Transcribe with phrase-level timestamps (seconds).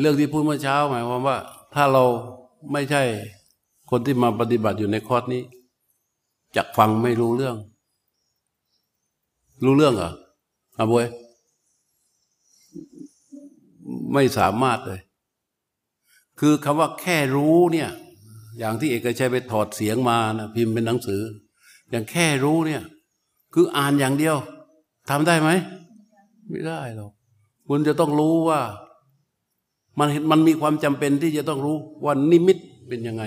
[0.00, 1.36] เรื่องที่พูดเมื่อเช้าหมายความว่า
[1.74, 2.04] ถ้าเรา
[2.72, 3.02] ไม่ใช่
[3.90, 5.42] คนที่มาปฏิบัติอยู่ในคอร์สนี้
[6.56, 7.56] จะฟังไม่รู้เรื่อง
[9.64, 10.12] รู้เรื่องเหรอ
[10.78, 11.06] อาบวย
[14.12, 15.00] ไม่สามารถเลย
[16.40, 17.90] คือคำว่าแค่รู้เนี่ย
[18.58, 21.22] อย่างที่เอกชัยไปถอดเสียงมานะพิมพ์เป็นหนังสือ
[21.90, 22.82] อย่างแค่รู้เนี่ย
[23.54, 24.36] คืออ่านอย่างเดียว
[25.10, 25.50] ทำได้ไหม
[26.50, 27.12] ไม่ได้หรอก
[27.68, 28.60] คุณจะต้องรู้ว่า
[29.98, 33.24] มันมันมีความจำเป็นที่จะต้องรู้ว่านิมิตเป็นยังไง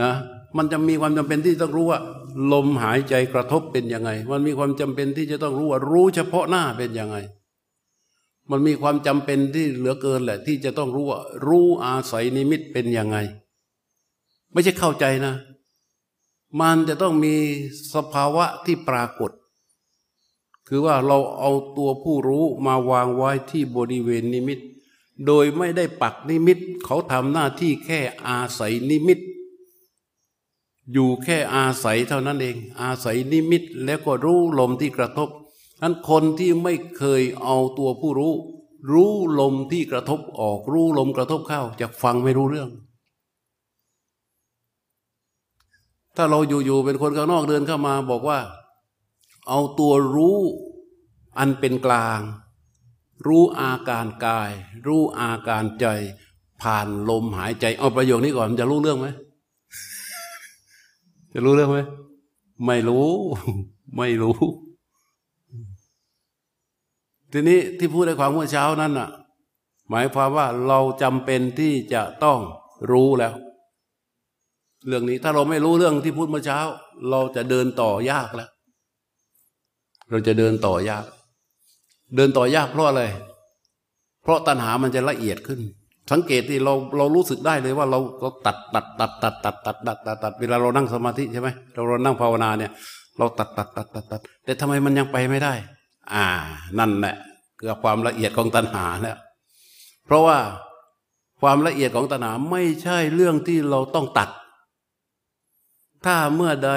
[0.00, 0.12] นะ
[0.56, 2.00] มันจะมีความจำเป็นที่ต้องรู้ว่า
[2.52, 7.16] ลมหายใจกระทบเป็นยังไง มันมีความจำเป็นที่จะต้องรู้ว่ารู้เฉพาะหน้าเป็นยังไง
[8.50, 13.16] มันมีความจำเป็นที่เหลือเกินแหละ ที่จะต้องรู้ว่า รู้อาศัยนิมิตเป็นยังไง
[14.52, 15.34] ไม่ใช่เข้าใจนะ
[16.60, 17.34] มันจะต้องมี
[17.94, 19.30] สภาวะที่ปรากฏ
[20.68, 24.58] คือว่าเราเอาตัวผู้รู้มาวางไว้ที่บริเวณนิมิต
[25.26, 29.20] โดยไม่ได้ปักนิมิต เขาทำหน้าที่แค่อาศัยนิมิต
[30.92, 35.28] อยู่แค่อาศัยเท่านั้นเอง อาศัยนิมิตแล้วก็รู้ลมที่กระทบ
[35.82, 38.34] นั้นคนที่ไม่เคยเอาตัวผู้รู้
[38.90, 42.70] รู้ลมที่กระทบออกรู้ลมกระทบเข้าจะฟังไม่รู้เรื่อง
[46.16, 48.38] ถ้าเราอยู่ๆเป็นคนข้างนอกเดินเข้ามาบอกว่า
[49.48, 50.38] เอาตัวรู้
[51.38, 52.20] อันเป็นกลาง
[53.26, 54.50] รู้อาการกาย
[54.86, 55.86] รู้อาการใจ
[56.62, 59.06] ผ่านลมหายใจ เอาประโยคนี้ก่อนจะรู้เรื่องไหม
[61.32, 61.78] จะรู้เรื่องไหม
[62.66, 63.06] ไม่รู้
[63.96, 64.38] ไม่รู้
[67.32, 69.10] ทีนี้ที่พูดในความเมื่อเช้านั้นน่ะ
[69.90, 72.38] หมายความว่าเราจำเป็นที่จะต้อง
[72.90, 73.34] รู้แล้ว
[74.86, 76.58] เรื่องนี้ถ้าเราไม่รู้เรื่องที่พูดเมื่อเช้า
[77.10, 78.50] เราจะเดินต่อยากแล้ว
[80.10, 81.04] เราจะเดินต่อยาก
[82.14, 83.02] เดินต่อยากเพราะอะไร
[84.22, 85.60] เพราะตัณหามันจะละเอียดขึ้น
[86.10, 92.72] สังเกตที่เราเรารู้สึกได้เลยว่าเราเราตัดตัดตัดตัดตัดตัดตัดตัดตัดเวลาเรานั่งสมาธิใช่ไหมเราเรานั่งภาวนาเนี่ย
[93.18, 95.54] เราตัดตัดตัดตัดตัดแต่ทำไมมันยังไปไม่ได้
[96.12, 96.24] อ่า
[96.78, 97.16] นั่นแหละ
[97.58, 99.16] คือความละเอียดของตัณหาเนี่ย
[100.06, 100.38] เพราะว่า
[101.40, 104.28] ความละเอียดของตัณหาไม่ใช่เรื่องที่เราต้องตัด
[106.04, 106.72] ถ้าเมื่อใด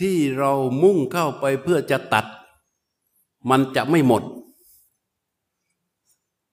[0.00, 0.52] ที่เรา
[0.82, 2.26] มุ่งเข้าไปเพื่อจะตัด
[3.50, 4.22] มันจะไม่หมด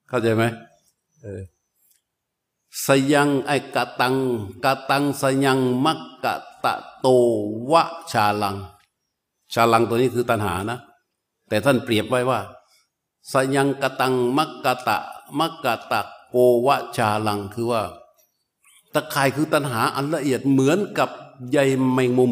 [0.08, 0.44] เข้าใจไหม
[1.22, 1.42] เออ
[2.86, 4.16] สยังไอกะตัง
[4.66, 7.08] กะตังสยังมักกะตะโต
[7.72, 8.58] วะชาลัง
[9.54, 10.80] ชาลังตัวนี้คือตัณหานะ
[11.50, 12.40] แต่ท่านเปรียบไว้ว่า
[13.32, 14.98] สยังกะตังมักกะตะ
[15.40, 16.36] มักกะตะโก
[16.68, 17.82] วะชาลังคือว่า
[18.94, 21.10] ตะข่ายคือตัณหาอันละเอียดเหมือนกับ
[21.52, 21.58] ใย
[21.94, 22.32] แมงมุม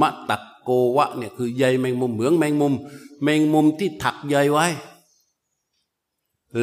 [0.00, 2.74] มะตักโกวะเนี่ยคือใยแมงมุมเหมือนแมงมุม
[3.22, 4.66] แมงมุมที่ถักใยไว้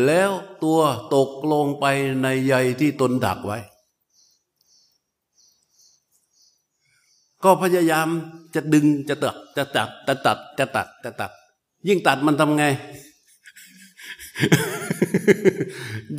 [0.06, 0.32] แล้ว
[0.64, 0.80] ตัว
[1.16, 1.86] ตกลงไป
[2.22, 3.60] ในใยที่ตนดักไว้
[7.44, 8.08] ก็พยายาม
[8.56, 11.32] จะดึงจะตัดจะตัดจะตัดจะตัดจะตัด
[11.88, 12.64] ยิ่งตัดมันทำไง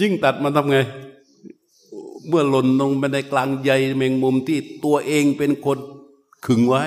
[0.01, 0.77] ยิ่งตัดมันทำไง
[2.29, 5.79] เมื่อหล่นลงไปในกลางใยแมงมุมที่ตัวเองเป็นคน
[6.47, 6.83] ขึงไว้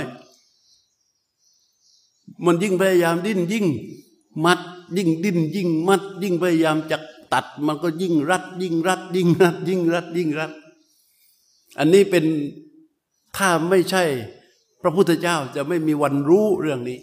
[2.46, 3.66] มันยิ่งพยายามดิ้นยิ่ง
[4.44, 4.60] มัด
[4.98, 6.98] ยิ่งดิ้นยิ่งมัด ยิ่งพยายามจะ
[7.34, 10.52] ตัด มันก็ยิ่งรัด ยิ่งรัด ยิ่งรัด ยิ่งรัด ยิ่งรัด
[11.78, 12.26] อันนี้เป็น
[13.38, 14.04] ถ้าไม่ใช่
[14.82, 17.00] พระพุทธเจ้าจะไม่มีวันรู้เรื่องนี้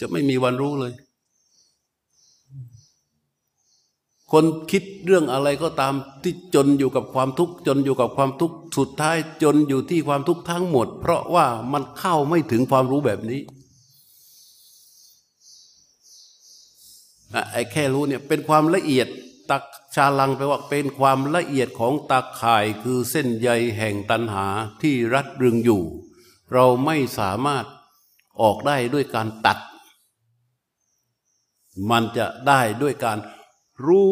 [0.00, 0.92] จะไม่มีวันรู้เลย
[4.32, 13.40] คนคิดเรื่องอะไรก็ตามที่จนอยู่กับความทุกข์จนอยู่กับความทุกข์สุดท้ายจนอยู่ที่ความทุกข์ทั้งหมด เพราะว่ามันเข้าไม่ถึงความรู้แบบนี้
[17.52, 19.08] ไอ้แค่รู้เนี่ยเป็นความละเอียด
[19.50, 24.46] ตักชาลังแปลว่าเป็นความละเอียดของตาข่ายคือเส้นใยแห่งตันหา
[24.82, 25.82] ที่รัดรึงอยู่
[26.52, 27.64] เราไม่สามารถ
[28.40, 29.58] ออกได้ด้วยการตัด
[31.90, 33.18] มันจะได้ด้วยการ
[33.86, 34.08] รู้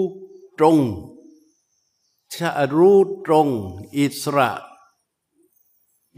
[0.59, 0.79] ตรง
[2.35, 3.49] ชะรู้ตรง
[3.97, 4.51] อิสระ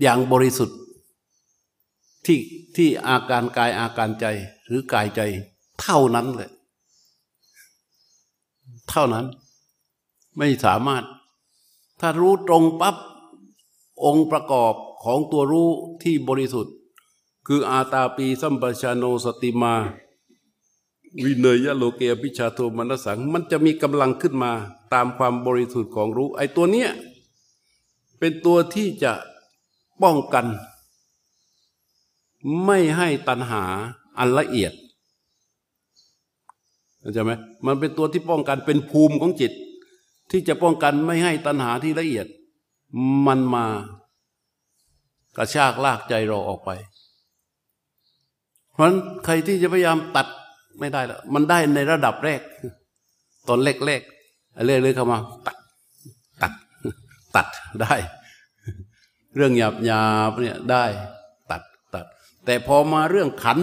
[0.00, 0.78] อย่างบริสุทธิ์
[2.24, 2.40] ที่
[2.76, 4.26] ที่อาการกายอาการใจ
[4.66, 5.20] หรือกายใจ
[5.80, 6.50] เท่านั้นเลย
[8.92, 9.26] เท่านั้น
[10.36, 11.04] ไม่สามารถ
[12.00, 12.96] ถ้ารู้ตรงปับ๊บ
[14.04, 14.74] องค์ประกอบ
[15.04, 15.68] ของตัวรู้
[16.02, 16.74] ที่บริสุทธิ์
[17.46, 19.74] คืออาตาปีสัมปชาโนสติมา
[21.24, 24.52] วิเนยะโลเกอพิชาโทมนสัง มันจะมีกำลังขึ้นมา
[24.92, 26.90] ตามความบริสุทธิ์ของรู้ ไอ้ตัวเนี้ย
[28.18, 29.12] เป็นตัวที่จะ
[30.02, 30.46] ป้องกัน
[32.64, 33.62] ไม่ให้ตัณหา
[34.18, 34.72] อันละเอียด
[37.02, 37.32] เข้าใจไหม
[37.66, 39.52] มันเป็นตัวที่ป้องกันเป็นภูมิของจิต
[40.30, 42.26] ที่จะป้องกันไม่ให้ตัณหาที่ละเอียด
[43.26, 43.64] มันมา
[45.36, 46.70] กระชากลากใจเราออกไป
[48.72, 50.26] เพราะฉะนั้นใครที่จะพยายามตัด
[50.78, 52.40] ไม่ได้แล้วมันได้ในระดับแรก
[53.48, 55.56] ตอนเล็กๆเรื่อยๆเข้ามา ตัด
[56.42, 56.52] ตัด
[57.36, 57.46] ตัด
[57.82, 57.94] ได้
[59.36, 60.84] เรื่องหยาบหยาบเนี่ยได้
[61.50, 61.62] ตัด
[61.94, 62.06] ตัด
[62.44, 63.58] แต่พอมาเรื่องขัน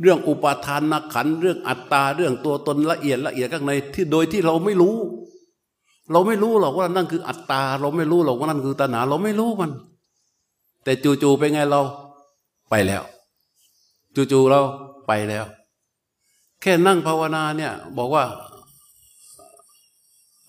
[0.00, 4.96] เรื่องอุปาทานนักขันเรื่องอัตตาเรื่องตัวตนละเอียดละเอียดข้างในที่โดยที่เราไม่รู้
[6.12, 9.72] เราไม่รู้หรอกว่านั่นคืออัตตา เราไม่รู้หรอกว่านั่นคือตัณหาเราไม่รู้มัน
[10.84, 10.92] แต่
[11.22, 11.82] จู่ๆไปไงเรา
[12.70, 13.02] ไปแล้ว
[14.32, 14.60] จู่ๆเรา
[15.06, 15.44] ไปแล้ว
[16.60, 18.24] แค่นั่งภาวนาเนี่ยบอกว่า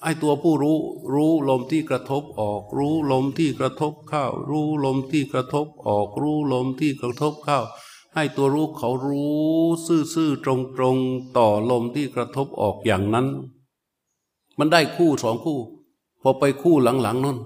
[0.01, 0.77] ไอ้ตัวผู้รู้
[1.13, 7.59] รู้ลมที่กระทบออก รู้ลมที่กระทบเข้า รู้ลมที่กระทบออก รู้ลมที่กระทบเข้า
[8.15, 9.45] ให้ตัวรู้เขารู้
[10.13, 10.47] ซื่อๆต
[10.81, 13.27] รงๆต่อลมที่กระทบออกอย่างนั้น
[14.59, 15.59] มันได้คู่สองคู่
[16.21, 17.37] พอไปคู่หลังๆนั่น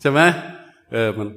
[0.00, 0.20] ใช่ไหม
[0.92, 1.28] เออมัน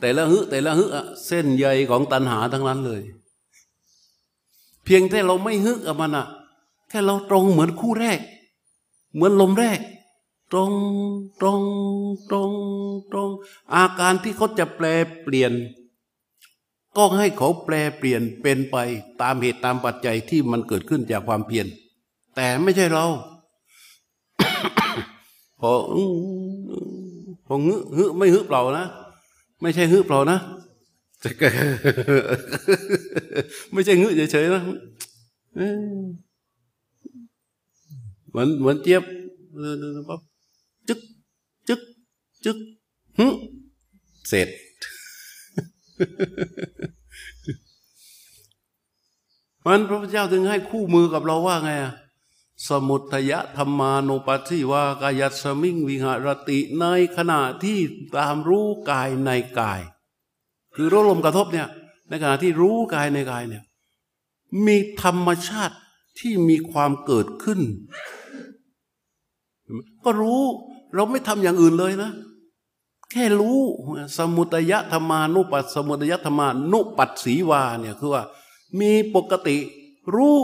[0.00, 0.84] แต่ละฮึแต่ละฮึ
[1.26, 3.02] เส้นใยของตัณหาทั้งนั้นเลย
[4.84, 6.26] เพียงแต่เราไม่ฮึกกับมันอะ
[6.88, 8.18] แค่เราตรงเหมือนคู่แรก
[9.14, 9.78] เหมือนลมแรก
[10.52, 10.72] ตรง
[11.40, 11.62] ตรง
[12.30, 12.52] ตรง
[13.12, 13.30] ตรง
[13.74, 14.86] อาการที่เขาจะแปล
[15.22, 15.52] เปลี่ยน
[16.96, 18.76] ก็ให้เขาแปลเปลี่ยนเป็นไป
[19.22, 21.66] ตามเหตุตามปัจจัยที่มันเกิดขึ้นจากความเพียร
[22.36, 23.06] แต่ไม่ใช่เรา
[25.60, 25.72] พอ
[27.46, 28.86] พอฮึฮึไม่ฮึเปล่านะ
[29.62, 30.38] ไม่ใช่ฮึเปล่านะ
[33.72, 34.62] ไม่ใช่งึเฉยๆนะ
[38.30, 39.02] เหมือนเหมือนเจี๊ยบ
[40.08, 40.20] ปั๊บ
[40.88, 41.00] จึก
[41.68, 41.80] จึก
[42.44, 42.58] จึก
[43.18, 43.26] ฮึ
[44.28, 44.48] เสร็จ
[49.64, 51.92] มันพระพุทธเจ้าถึงให้คู่มือกับเราว่าไงอะ
[52.68, 56.84] สมุทยธรรมานุปัสสิวากายัสมิงวิหารติใน
[57.16, 57.78] ขณะที่
[58.16, 59.80] ตามรู้กายในกาย
[60.74, 61.68] คือรู้ลมกระทบเนี่ย
[62.08, 63.64] ในขณะที่รู้กายในกายเนี่ย
[64.66, 65.76] มีธรรมชาติ
[66.18, 67.60] ที่มีความเกิดขึ้น
[70.04, 70.42] ก็รู้
[70.94, 72.10] เราไม่ทำอย่างอื่นเลยนะ
[73.10, 73.58] แค่รู้
[74.16, 78.24] สมุตยธรรมานุปัสสมุตยธรรมานุปัสสีวาเนี่ยคือว่า
[78.80, 79.56] มีปกติ
[80.14, 80.36] รู้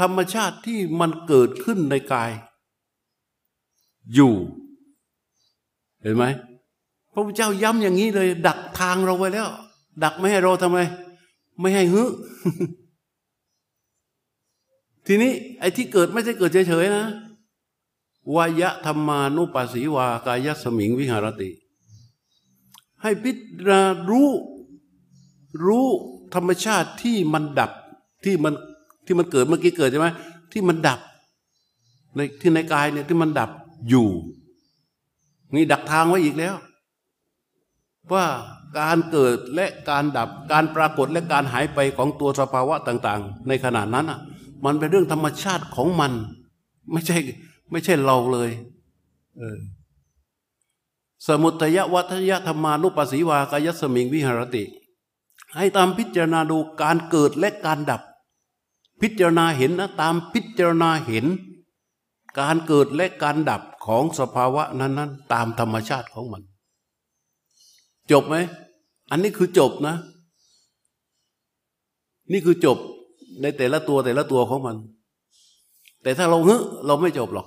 [0.00, 2.30] ธรรมชาติที่มันเกิดขึ้นในกาย
[4.14, 4.34] อยู่
[6.02, 6.24] เห็นไหม
[7.12, 9.48] พระพุทธเจ้าย้ำอย่างนี้เลย ดักทางเราไว้แล้ว
[10.04, 10.78] ดักไม่ให้เราทำไม
[11.60, 12.02] ไม่ให้ฮึ
[15.06, 17.06] ทีนี้ไอ้ที่เกิดไม่ใช่เกิดเฉยๆนะ
[18.34, 21.50] วายะธรรมานุปัสสีวากายสมิงวิหารติ
[23.02, 23.80] ให้พิจารณา
[24.10, 24.30] รู้
[25.64, 25.86] รู้
[26.34, 27.70] ธรรมชาติที่มันดับ
[28.24, 28.54] ที่มัน
[29.06, 30.08] ที่มันเกิดเมื่อกี้เกิดใช่ไหม
[30.52, 31.00] ที่มันดับ
[32.16, 33.50] ในที่ในกายเนี่ยที่มันดับ
[33.88, 34.08] อยู่
[35.54, 36.54] นี่ดักทางไว้อีกแล้ว
[38.12, 38.24] ว่า
[38.78, 44.18] การเกิดและการดับการปรากฏและการหายไปของตัวสภาวะต่าง ๆ ในขณะนั้นอะ
[44.64, 46.12] มันเป็นเรื่องธรรมชาติของมัน
[46.92, 47.18] ไม่ใช่
[47.70, 48.50] ไม่ใช่เราเลย
[49.38, 49.58] เออ
[51.26, 54.64] สมุตยวัฏยธรรมานุปัสสีวากายสมิงวิหารติ
[55.56, 58.02] ให้ตามพิจารณาดูการเกิดและการดับ
[59.00, 61.26] พิจารณาเห็นนะตามพิจารณาเห็น
[62.40, 66.42] การเกิดและการดับของสภาวะนั้น ๆ ตามธรรมชาติของมัน
[68.10, 68.36] จบไหม
[69.10, 69.96] อันนี้คือจบนะ
[72.32, 72.78] นี่คือจบ
[73.42, 74.76] ในแต่ละตัวแต่ละตัวของมัน
[76.06, 77.46] แต่ถ้าเราฮึเราไม่จบหรอก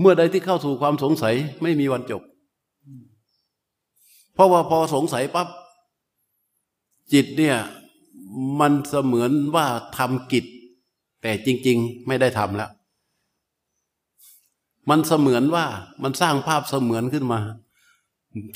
[0.00, 2.22] เมื่อใดที่เข้าสู่ความสงสัยไม่มีวันจบ
[4.34, 5.48] เพราะว่าพอสงสัยปั๊บ
[7.12, 7.56] จิตเนี่ย
[8.60, 9.66] มันเสมือนว่า
[9.96, 10.44] ทำกิจ
[11.22, 12.70] แต่จริง ๆ ไม่ได้ทำแล้ว
[14.90, 15.66] มันเสมือนว่า
[16.02, 17.40] มันสร้างภาพเสมือนขึ้นมา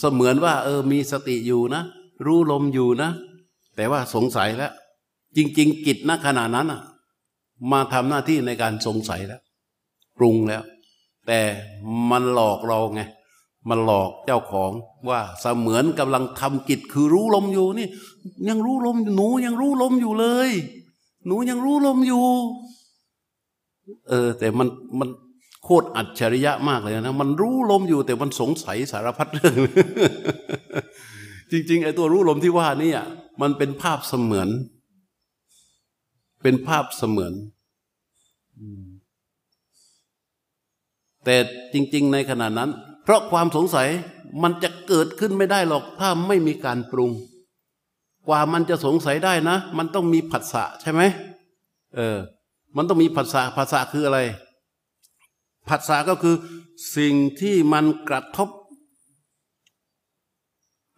[0.01, 1.83] เสมือนว่า เออมีสติอยู่นะ
[2.27, 3.11] รู้ลมอยู่นะ
[3.77, 4.73] แต่ว่าสงสัยแล้ว
[5.37, 6.73] จริง ๆ กิจณขณะนั้น
[7.73, 9.41] มาทำหน้าที่ในการสงสัยแล้ว
[10.19, 10.63] ปรุงแล้ว
[11.27, 11.41] แต่
[12.11, 13.03] มันหลอกเราไง
[13.69, 14.73] มันหลอกเจ้าของ
[15.09, 17.89] ว่าเสมือนกำลังทำกิจคือรู้ลมอยู่นี่
[18.49, 20.51] ยังรู้ลมหนูยังรู้ลมอยู่เลย
[21.27, 22.25] หนูยังรู้ลมอยู่
[24.09, 24.69] เออ แต่มัน
[24.99, 25.09] มัน
[25.65, 29.55] โคตรอัจฉริยะมากเลยนะมันรู้ลมอยู่ แต่มันสงสัยสารพัดเรื่อง
[31.51, 33.07] จริง ๆ ไอ้ตัวรู้ลมที่ว่านี่อะ
[33.43, 34.49] มันเป็นภาพเสมือน
[36.43, 37.35] เป็นภาพเสมือน
[41.25, 41.37] แต่
[41.73, 42.71] จริง ๆ ในขณะนั้น
[43.03, 43.89] เพราะความสงสัย
[44.43, 47.11] มันจะเกิดขึ้นไม่ได้หรอก ถ้าไม่มีการปรุง
[48.29, 51.03] กว่ามันจะสงสัยได้นะ มันต้องมีผัสสะใช่ไหม
[51.97, 52.19] เออ
[52.77, 54.19] มันต้องมีผัสสะผัสสะคืออะไร
[55.69, 56.35] ผัสสะก็คือ
[56.97, 58.49] สิ่งที่มันกระทบ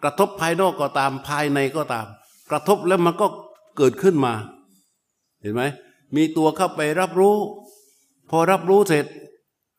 [0.03, 2.07] กระทบภายนอกก็ตามภายในก็ตาม
[2.51, 3.27] กระทบแล้วมันก็
[3.77, 4.35] เกิดขึ้นมา
[5.43, 5.63] เห็นไหม
[6.17, 7.37] มีตัวเข้าไปรับรู้
[8.31, 9.07] พอรับรู้เสร็จ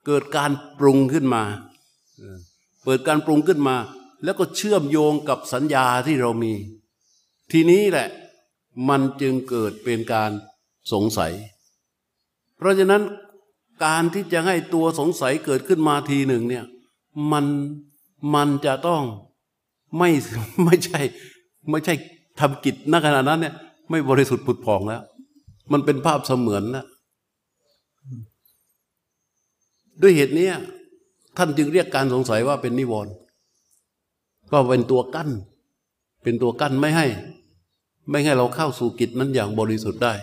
[0.05, 1.43] เกิดการปรุงขึ้นมา
[2.83, 3.75] เปิดการปรุงขึ้นมา
[4.23, 6.53] แล้วก็เชื่อมโยงกับสัญญาที่เรามี
[7.51, 8.07] ทีนี้แหละ
[8.89, 10.31] มันจึงเกิดเป็นการ
[10.93, 11.33] สงสัย
[12.57, 13.01] เพราะฉะนั้น
[13.85, 16.65] การที่จะให้ตัวสงสัยเกิดขึ้นมาทีหนึ่งเนี่ย
[17.31, 17.45] มัน
[18.35, 19.03] มันจะต้อง
[19.97, 20.09] ไม่
[20.63, 20.99] ไม่ใช่
[21.69, 21.93] ไม่ใช่
[22.39, 23.53] ทำกิจณขณะนั้นเนี่ย
[23.89, 25.01] ไม่บริสุทธิ์ผุดผ่องแล้ว
[25.71, 26.85] มันเป็นภาพเสมือนแล้ว
[30.01, 30.49] ด้วยเหตุนี้
[31.37, 33.13] ท่านจึงเรียกการสงสัยว่าเป็นนิวรณ์
[34.51, 35.29] ก็เป็นตัวกั้น
[36.23, 37.05] เป็นตัวกั้นไม่ให้
[38.09, 40.13] ไม่ให้เราเข้าสู่กิจนั้นอย่างบริสุทธิ์ได้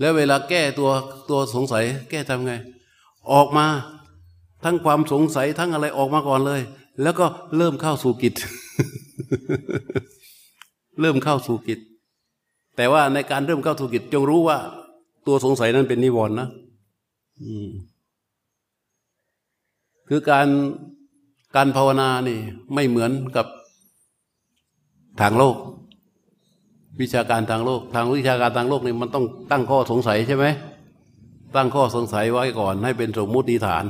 [0.00, 0.90] แล้วเวลาแก้ตัว
[1.30, 2.52] ตัวสงสัย แก้ทำไง
[3.32, 3.66] ออกมา
[4.64, 6.60] ทั้งความสงสัยทั้งอะไรออกมาก่อนเลย
[7.02, 8.34] แล้วก็เริ่มเข้าสู่กิจ
[11.00, 11.80] เริ่มเข้าสู่กิจ
[12.76, 14.58] แต่ว่าในการเริ่มเข้าสู่กิจ จงรู้ว่า
[15.26, 16.48] ตัวสงสัยนั้นเป็นนิวรณ์นะ
[20.08, 20.48] คือการ
[21.56, 22.38] การภาวนานี่
[22.74, 23.46] ไม่เหมือนกับ
[25.20, 25.56] ทางโลก
[27.00, 30.46] วิชาการทางโลก ทางวิชาการทางโลกนี่มันต้องตั้งข้อสงสัยใช่ไหม
[31.56, 33.84] ตั้งข้อสงสัยไว้ก่อน ให้เป็นสมมุติฐาน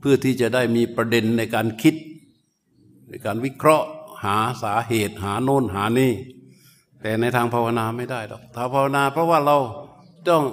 [0.00, 1.94] เพื่อที่จะได้มีประเด็นในการคิด
[3.08, 3.86] ในการวิเคราะห์
[4.26, 6.12] หาสาเหตุหาโน่นหานี่
[7.00, 9.56] แต่ในทางภาวนาไม่ได้หรอกทางภาวนา เพราะว่าเรา
[10.28, 10.44] ต้อง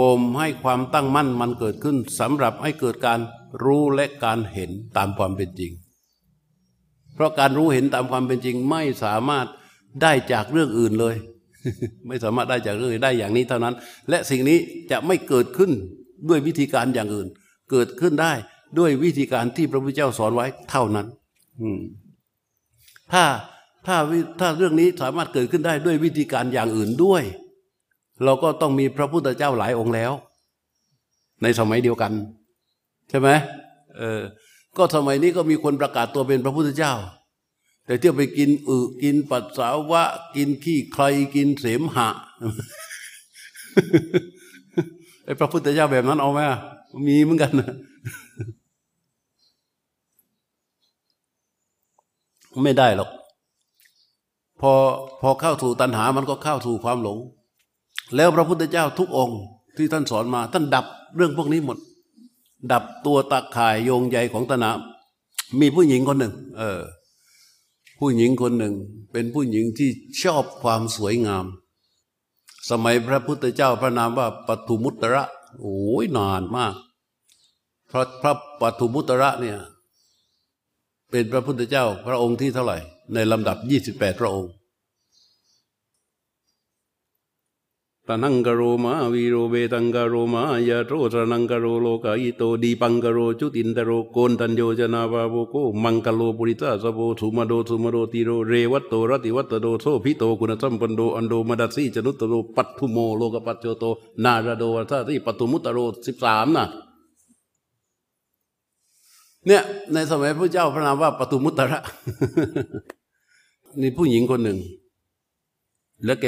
[0.00, 3.20] บ่มให้ความตั้งมั่นมันเกิดขึ้นสำหรับให้เกิดการ
[3.64, 5.72] รู้และการเห็นตามความเป็นจริง
[7.14, 9.46] เพราะการรู้เห็นตามความเป็นจริงไม่สามารถ
[10.02, 11.14] ได้จากเรื่องอื่นเลย
[12.06, 13.74] ไม่สามารถได้จากเรื่องได้อย่างนี้เท่านั้น
[14.08, 14.58] และสิ่งนี้
[14.90, 15.70] จะไม่เกิดขึ้น
[16.28, 17.28] ด้วยวิธีการอย่างอื่น
[17.70, 18.32] เกิดขึ้นได้
[18.78, 21.06] ด้วยวิธีการที่พระพุทธเจ้าสอนไว้เท่านั้น
[23.12, 23.24] ถ้า
[23.86, 23.96] ถ้า
[24.40, 27.22] ถ้าเรื่องนี้สามารถเกิดขึ้นได้ด้วยวิธีการอย่างอื่นด้วย
[28.24, 30.12] เราก็ต้องมีพระพุทธเจ้าหลายองค์แล้ว
[31.42, 32.12] ในสมัยเดียวกัน
[33.08, 33.28] ใช่ไหม
[33.98, 34.20] เออ
[34.76, 36.92] ก็สมัยนี้ก็มีคนประกาศตัวเป็นพระพุทธเจ้า
[37.86, 40.02] แต่เที่ยวไปกินอึกินปัสสาวะ
[40.36, 41.04] กินขี้ใคร
[41.34, 42.08] กินเสมหะ
[45.24, 46.40] ไอ้พระพุทธเจ้าแบบนั้นเอาไหม
[47.06, 47.72] มีเหมือนกันนะ
[52.62, 53.10] ไม่ได้หรอก
[54.60, 54.72] พอ
[55.20, 57.18] พอเข้าสู่ตัณหามันก็เข้าสู่ความหลง
[58.16, 59.40] แล้วพระพุทธเจ้าทุกองค์
[59.76, 61.78] ที่ท่านสอนมา ท่านดับเรื่องพวกนี้หมด
[62.72, 64.70] ดับตัวตะข่ายโยงใยของตนา
[65.60, 66.80] มีผู้หญิงคนหนึ่ง เออ
[67.98, 68.74] ผู้หญิงคนหนึ่ง
[69.12, 69.90] เป็นผู้หญิงที่
[70.22, 71.44] ชอบความสวยงาม
[72.70, 75.24] สมัยพระพุทธเจ้าพระนามว่าปทุมุตระ
[75.60, 76.74] โอ้ยนานมาก
[77.90, 79.58] พระพระปทุมุตระเนี่ย
[81.12, 82.78] เป็นพระพุทธเจ้าพระองค์ที่เท่าไหร่
[83.14, 84.50] ในลำดับยี่สิบแปดพระองค์
[88.08, 95.54] ตนังกโรมาวีโรเบตังกโรมายาโรตนังกโรโลกาอิโตดีปังกโรจุตินตโรโกนตัญโยจนาวาโบโก
[95.84, 103.84] มังกโลปุริตาสโบสุมาโดสุมาโดติโรเรวัตโตรติวัตโดโซพิโตกุณสัมปันโดอันโดมดัสสีจนุตโรปัตุโมโลกปัจโจโต
[104.24, 106.66] นาราโดวัตติปัตุมุตโรสิบสามนะ
[109.46, 111.80] เนี่ยในสมัยพระเจ้าพระนามว่าปตุมุตระ
[113.80, 114.58] นี่ผู้หญิงคนหนึ่ง
[116.04, 116.26] แล้วแก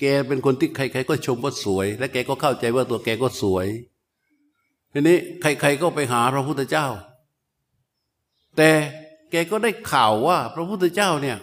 [0.00, 3.66] แกเป็นคนที่ใครๆก็ชมว่าสวย และแกก็เข้าใจว่าตัวแกก็สวย
[4.92, 6.86] ทีนี้ใครๆก็ไปหาพระพุทธเจ้า
[8.56, 8.70] แต่
[9.30, 11.38] แกก็ได้ข่าวว่า พระพุทธเจ้าเนี่ย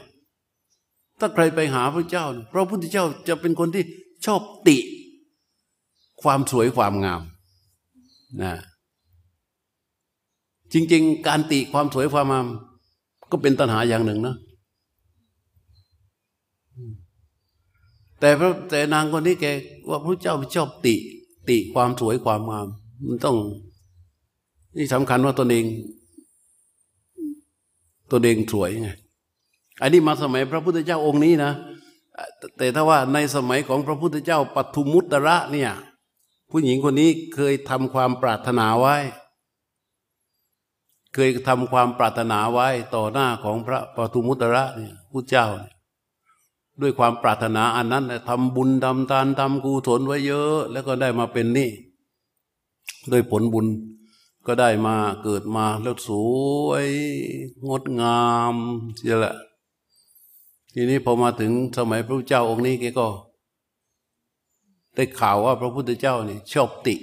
[1.19, 3.83] ถ้าใครไปหาพระเจ้า พระพุทธเจ้าจะเป็นคนที่
[4.25, 4.77] ชอบติ
[6.23, 7.21] ความสวยความงาม
[8.41, 8.53] นะ
[10.73, 12.47] จริง ๆ การติความสวยความงาม
[13.31, 14.35] ก็เป็นตัณหาอย่างหนึ่งนะ
[18.19, 19.45] แต่พระแต่นางคนนี้แก
[19.89, 20.95] ว่าพระเจ้าชอบติ
[21.49, 22.67] ติความสวยความงาม
[23.07, 23.37] มันต้อง
[24.77, 25.65] นี่สำคัญว่าตนเอง
[28.11, 28.89] ตนเองสวยไง
[29.81, 31.51] อันนี้มาสมัยพระพุทธเจ้าองค์นี้นะ
[32.57, 35.71] แต่ถ้าว่าในสมัยของพระพุทธเจ้าปทุมุตระเนี่ย
[36.49, 38.95] ผู้หญิงคนนี้เคยทำความปรารถนาไว้
[41.13, 45.73] เคยทำความปรารถนาไว้ต่อหน้าของพระปทุมุตระเนี่ยผู้เจ้าเนี่ย
[46.81, 51.69] ด้วยความปรารถนาอันนั้นทำบุญทำทานทำกุศลไว้เยอะ แล้วก็ได้มาเป็นนี่
[53.11, 53.67] ด้วยผลบุญ
[54.47, 56.09] ก็ได้มาเกิดมาแล้วส
[56.67, 56.87] วย
[57.67, 58.21] งดงา
[58.53, 58.55] ม
[58.97, 59.35] เสียแหละ
[60.73, 63.07] ทีนี้พอมาถึงสมัยพระพุทธเจ้าองค์นี้แกก็
[64.95, 66.95] ได้ข่าวว่าพระพุทธเจ้านี่ชอบติ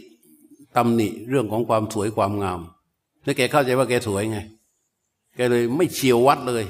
[0.76, 2.60] ตำหนิเรื่องของความสวยความงาม
[3.24, 4.38] แล้วแกเข้าใจว่าแกสวยไง
[5.36, 6.64] แกเลยไม่เฉียววัดเลย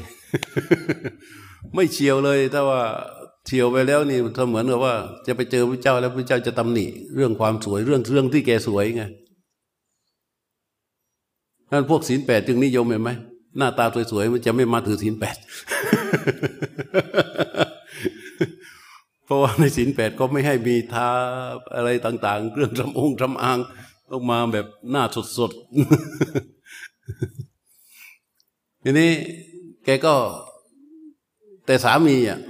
[1.75, 2.80] ไม่เฉียวเลย แต่ว่า
[3.47, 4.95] เฉียวไปแล้วนี่เสมือนกับว่า
[5.26, 9.02] จะไปเจอพระเจ้าแล้วพระเจ้าจะตำหนิเรื่องความสวยเรื่องเรื่องที่แกสวยไง
[11.73, 13.11] นั่นพวกศีลแปดจึงนิยมเห็นไหม
[13.59, 15.37] หน้าตาสวยๆมันจะไม่มาถือศีลแปด
[19.25, 21.09] เพราะว่าในศีลแปดก็ไม่ให้มีทา
[21.76, 23.59] อะไรต่าง ๆ เรื่องทำองค์ทำอาง
[24.11, 25.05] ต้องมาแบบหน้า
[25.38, 29.11] สดๆทีนี้
[29.85, 30.14] แกก็
[31.67, 32.40] แต่สามีอะ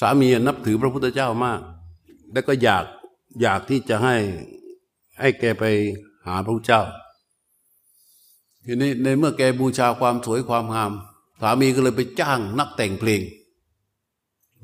[0.00, 1.60] สามีนับถือพระพุทธเจ้ามาก
[2.32, 2.84] แล้วก็อยาก
[3.40, 4.16] อยากที่จะให้
[5.20, 5.64] ให้แกไป
[6.26, 6.82] หาพระพุทธเจ้า
[8.64, 10.92] ทีนี้ในเมื่อแกบูชาความสวยความงาม
[11.40, 13.20] สามีก็เลยไปจ้างนักแต่งเพลง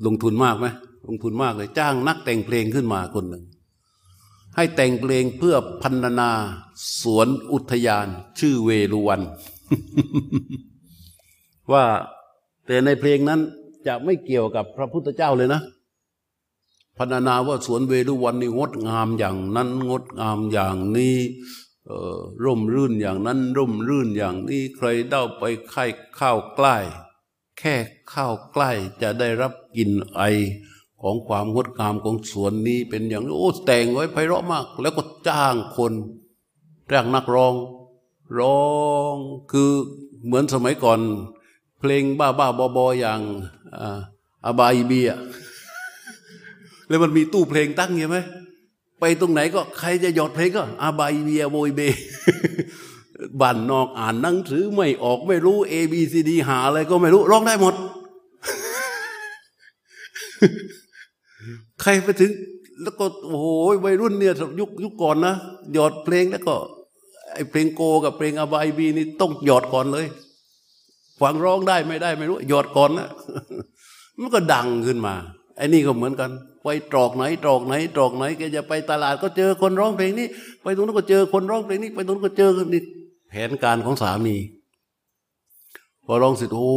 [0.05, 0.65] ลงทุนมากไหม
[1.07, 3.43] ลงทุนมากเลย จ้างนักแต่งเพลงขึ้นมาคนหนึ่ง
[4.59, 6.31] ให้แต่งเพลงเพื่อพันนา
[7.01, 8.07] สวนอุทยาน
[8.39, 9.21] ชื่อเวรุวัน
[11.71, 11.85] ว่า
[12.65, 13.41] แต่ในเพลงนั้น
[13.87, 15.61] จะไม่เกี่ยวกับพระพุทธเจ้าเลยนะ
[16.97, 21.17] พันนาว่าสวนเวรุวันนี่งดงามอย่างนั้น งดงามอย่างนี้
[22.43, 25.85] ร่มรื่นอย่างนั้น ร่มรื่นอย่างนี้ใครเด้าไปไข่
[26.19, 26.75] ข้าวใกล้
[27.59, 27.75] แค่
[28.13, 30.21] ข้าวใกล้จะได้รับกลิ่นไอ
[31.01, 35.93] ของความงดงามของสวนนี้เป็นอย่างโอ้แต่งไว้ไพเราะมาก แล้วก็จ้างคน
[36.91, 37.53] จ้างนักร้อง
[38.39, 38.67] ร้อ
[39.13, 39.15] ง
[39.51, 39.71] คือ
[40.25, 40.99] เหมือนสมัยก่อน
[41.79, 43.21] เพลงบ้าบ้าบอบออย่าง
[44.45, 45.11] อาบายเบีย
[46.87, 48.17] แล้วมันมีตู้เพลงตั้งใช่ไหม
[48.99, 51.81] ไปตรงไหนก็ใครจะหยอดเพลงก็ อาบายเบียโบยเบ
[53.41, 57.75] บ้านนอกอ่านหนังสือไม่ออกไม่รู้ A B C D หาอะไรก็ไม่รู้ร้องได้หมด
[61.81, 62.31] ใครไปถึง
[62.83, 63.45] แล้วก็โอ้โห
[63.85, 65.35] วัยรุ่นเนี่ยยุคยุคก่อนนะ
[65.73, 66.55] หยอดเพลงแล้วก็
[67.33, 70.05] ไอเพลงโกกับเพลงอบายบีนี่ต้องหยอดก่อนเลย
[71.21, 73.07] ฟังร้องได้ไม่ได้ไม่รู้หยอดก่อนนะ
[74.19, 75.15] มันก็ดังขึ้นมา
[75.57, 76.29] ไอ้นี่ก็เหมือนกัน
[76.63, 80.27] ไปตรอกไหนตรอกไหนตรอกไหนแกจะไปตลาดก็เจอคนร้องเพลงนี้
[80.63, 82.81] ไปตรงนั้นก็เจอคนร้องเพลงนี้ ไปตรงนั้นก็เจอนี่
[83.29, 84.35] แผนการของสามี
[86.05, 86.69] พอร้องเสร็จโอ้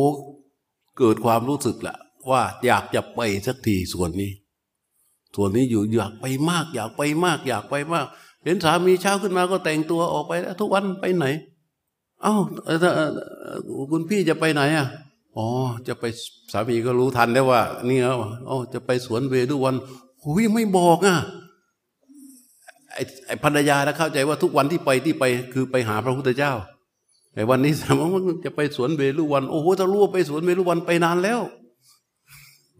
[0.99, 1.97] เกิดความรู้สึกละ
[2.31, 4.31] ว่าอยากจะไปสักทีส่วนนี้
[5.35, 8.07] ส่วนนี้อยู่อยากไปมาก อยากไปมาก อยากไปมาก
[8.45, 11.27] เห็นสามีเช้าขึ้นมาก็แต่งตัวออกไปทุกวันไปไหน
[12.23, 12.35] เอ้า
[13.91, 14.87] คุณพี่จะไปไหนอะ
[15.37, 15.47] อ๋อ
[15.89, 16.05] จะไป
[16.53, 18.17] สามีก็รู้ทันแล้วว่านี่เนาะ
[18.49, 19.75] อ๋อจะไปสวนเวดุวัน
[20.23, 21.17] หุยไม่บอกอะ
[22.95, 26.53] ไอ้ไอ้ภรรยาแล้วเข้าใจว่าทุกวันที่ไปที่ไป คือไปหาพระพุทธเจ้า
[27.35, 31.41] แต่วันนี้สามว่าจะไปสวนเวรุวัน โอ้โหถ้ารู้ว่าไปสวนเวรุวันไปนานแล้ว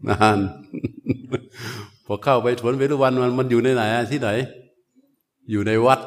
[0.09, 0.39] นาน
[2.05, 4.29] พอเข้าไปสวนเวรุวันมันมันอยู่ในไหนที่ไหน
[5.51, 5.99] อยู่ในวัด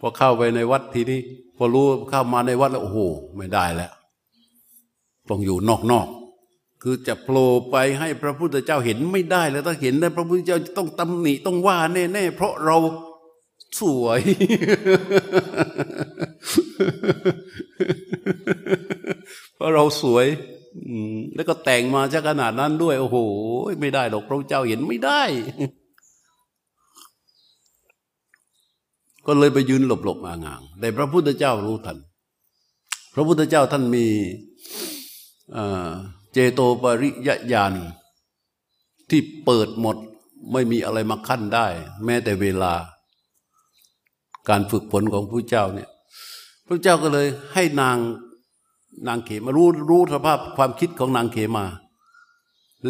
[0.00, 1.20] พอเข้าไปในวัดทีนี้
[1.56, 2.98] พอรู้เข้ามาในวัดแล้วโอ้โห
[3.36, 3.92] ไม่ได้แล้ว
[5.28, 5.58] ต้องอยู่
[5.90, 12.76] นอกๆ คือจะโผล่ไปให้พระพุทธเจ้าเห็นไม่ได้แล้วถ้าเห็นได้พระพุทธเจ้าต้องตำหนิต้องว่าแน่ๆเพราะเรา
[13.80, 14.20] สวย
[19.54, 20.26] เพราะเราสวย
[21.34, 23.16] แล้วก็แต่งมาจะขนาดนั้นด้วย โอ้โห
[23.80, 25.22] ไม่ได้หรอกพระเจ้าเห็นไม่ได้
[29.26, 31.98] ก็เลยไปยืนหลบหลบอ่างๆแต่พระพุทธเจ้ารู้ทัน
[33.14, 34.06] พระพุทธเจ้าท่านมี
[36.32, 37.72] เจโตปริยญาณ
[39.10, 39.96] ที่เปิดหมด
[40.52, 41.66] ไม่มีอะไรมาขั้นได้
[42.04, 42.72] แม้แต่เวลา
[44.48, 45.88] การฝึกฝนของพระเจ้าเนี่ย
[46.66, 47.96] พระเจ้าก็เลยให้นาง
[49.06, 51.64] นางเขมารู้รู้สภาพความคิดของนางเขมา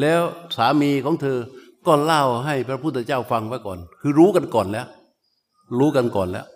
[0.00, 0.22] แล้ว
[0.56, 1.38] สามีของเธอ
[1.86, 4.86] ก็เล่าให้พระพุทธเจ้าฟังไว้ก่อน คือรู้กันก่อนแล้ว
[5.78, 6.46] รู้กันก่อนแล้ว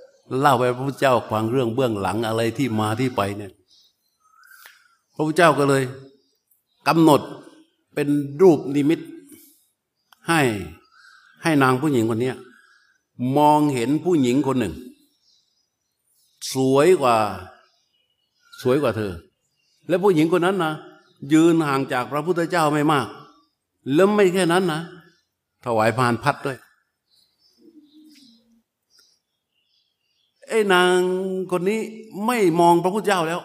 [0.41, 3.53] เล่าไปพระพุทธเจ้าฟังเรื่องเบื้องหลังอะไรที่มาที่ไปเนี่ย
[5.15, 5.83] พระพุทธเจ้าก็เลย
[6.89, 7.21] กำหนด
[7.95, 8.09] เป็น
[8.43, 9.01] รูปนิมิต
[10.29, 10.41] ให้
[11.43, 12.33] ให้นางผู้หญิงคนนี้
[13.37, 14.75] มองเห็นผู้หญิงคนหนึ่ง
[16.53, 17.17] สวยกว่า
[18.63, 19.13] สวยกว่าเธอ
[19.89, 20.73] และผู้หญิงคนนั้นนะ
[21.33, 23.07] ยืนห่างจากพระพุทธเจ้าไม่มาก
[23.95, 24.81] แล้วไม่แค่นั้นนะ
[25.65, 26.59] ถวายพานพัดด้วย
[30.49, 30.97] ไอ้นาง
[31.51, 31.81] คนนี้
[32.27, 33.41] ไม่มองพระพุทธเจ้าแล้ว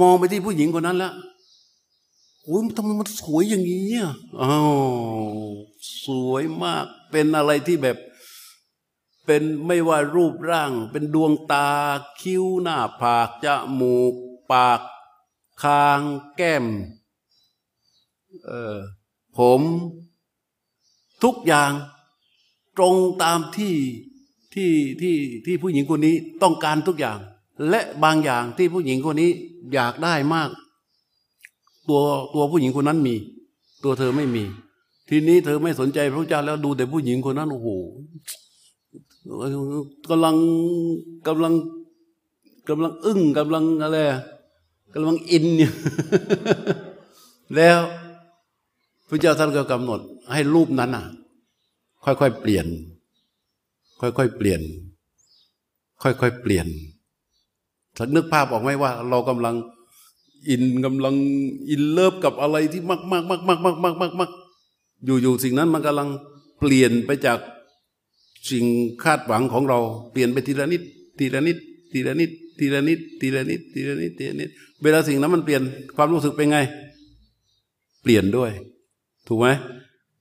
[0.00, 1.14] มองไปที่ผู้หญิงคนนั้นแล้ว
[2.44, 4.72] โอ้ยทำไมมันสวยอย่างนี้อะอ้าว
[6.04, 7.96] สวยมาก เป็นอะไรที่แบบ
[9.26, 11.68] เป็นไม่ว่ารูปร่าง เป็นดวงตา
[12.20, 13.46] คิ้วหน้าผากจ
[13.80, 14.14] มูก
[14.52, 14.80] ปาก
[15.62, 16.00] คาง
[16.36, 16.64] แก้ม
[18.46, 18.76] เออ
[19.38, 19.60] ผม
[21.24, 21.72] ทุกอย่าง
[22.76, 23.74] ตรงตามที่
[24.54, 25.14] ที่ที่
[25.46, 27.18] ที่ผู้หญิงคนนี้ต้องการทุกอย่าง
[27.70, 29.30] และบางอย่างที่ผู้หญิงคนนี้
[29.74, 30.50] อยากได้มาก
[31.88, 32.00] ตัว
[32.34, 33.16] ตัวผู้หญิงคนนั้นมี
[33.84, 34.44] ตัวเธอไม่มี
[35.08, 37.68] ทีนี้เธอไม่สนใจพระเจ้าแล้วดูแต่ผู้หญิงคนนั้นโอ้โห
[40.10, 40.36] กำลัง
[41.28, 41.54] กำลัง
[42.68, 43.98] กำลังอึ้งกำลังอะไร
[44.98, 45.72] กำลังอินอยู่
[47.56, 47.78] แล้ว
[49.08, 50.00] พระเจ้าท่านก็กำหนด
[50.32, 51.04] ให้รูปนั้นอะ
[52.04, 52.66] ค่อยๆเปลี่ยน
[54.00, 54.60] ค่อยๆเปลี่ยน
[56.02, 56.66] ค่อยๆเปลี่ยน
[57.96, 59.54] ถ้านึกภาพออกไหมว่า เรากำลัง
[60.48, 61.14] อินกำลัง
[61.70, 64.30] อินเลิฟกับอะไรที่มากมากมากมากมากมากมากมาก
[65.04, 66.08] อยู่อยู่สิ่งนั้นมันกำลัง
[66.60, 67.38] เปลี่ยนไปจาก
[68.50, 68.64] สิ่ง
[69.04, 69.78] คาดหวังของเรา
[70.12, 70.82] เปลี่ยนไปทีละนิด
[71.18, 71.58] ทีละนิด
[71.92, 74.50] ทีละนิด ทีละนิดทีละนิดทีละนิดทีละนิด
[74.82, 75.62] เวลาสิ่งนั้นมันเปลี่ยน
[75.96, 76.58] ความรู้สึกเป็นไง
[78.02, 78.50] เปลี่ยนด้วย
[79.26, 79.46] ถูกไหม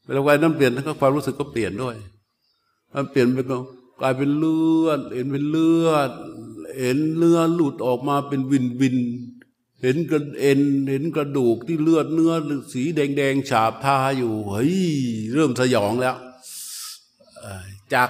[0.06, 1.95] เวลาวัยนั้นเปลี่ยนก็ความรู้สึกก็เปลี่ยนด้วย
[2.93, 3.45] มันเปลี่ยนเป็น
[4.02, 6.12] กลายเป็นเลือดเห็นเป็นเลือด
[6.82, 8.98] เห็นเลือดหลุดออกมาเป็นวินวิน
[9.82, 12.34] เห็นกระเอ็นเห็นกระดูกที่เลือดเนื้อ
[12.74, 14.76] สีแดงแดงฉาบทาอยู่เฮ้ย
[15.34, 16.15] เริ่มสยองแล้ว
[17.93, 18.10] จาก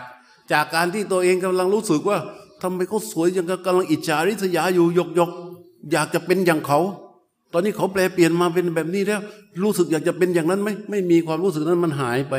[0.51, 2.17] จากการที่ตัวเองกำลังรู้สึกว่า
[2.65, 5.31] ทำไมเขาสวยยังกำลังอิจฉาริษยาอยู่ยกยก
[5.91, 6.79] อยากจะเป็นอย่างเขา
[7.51, 9.21] ตอนนี้เขาแปลเปลี่ยนมาเป็นแบบนี้แล้ว
[9.63, 12.35] รู้สึกอยากจะเป็นอย่างนั้นไหมไม่มีความรู้สึกนั้นมันหายไป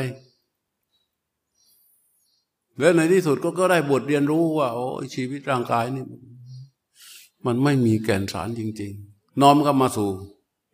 [2.79, 4.85] แล้วในที่สุดก็ก็ได้บทเรียนรู้ว่า โอ้
[5.15, 6.03] ชีวิตร่างกายนี่
[7.45, 10.09] มันไม่มีแก่นสารจริง ๆ น้อมก็มาสู่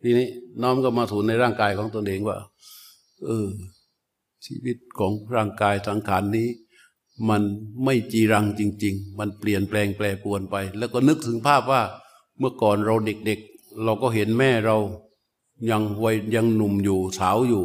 [0.02, 0.28] ทีนี้
[0.62, 2.38] น้อมก็มาสู่ในร่างกายของตนเองว่า
[3.24, 3.48] เออ
[4.46, 6.48] ชีวิตของร่างกายสังขารนี้
[7.28, 7.42] มัน
[7.84, 11.82] ไม่จีรังจริง ๆ มันเปลี่ยนแปลงแปรปวนไป แล้วก็นึกถึงภาพว่า
[12.38, 14.76] เมื่อก่อนเราเด็กๆ เราก็เห็นแม่เรา
[15.70, 17.64] ยังวัยยังหนุ่มอยู่สาวอยู่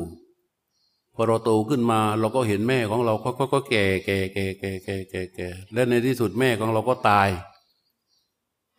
[1.13, 7.29] พอเราโตขึ้นมาเราก็เห็นแม่ของเราก็ก็แก่แก่แก่แก่แก่แก่แก่และในที่สุดแม่ของเราก็ตาย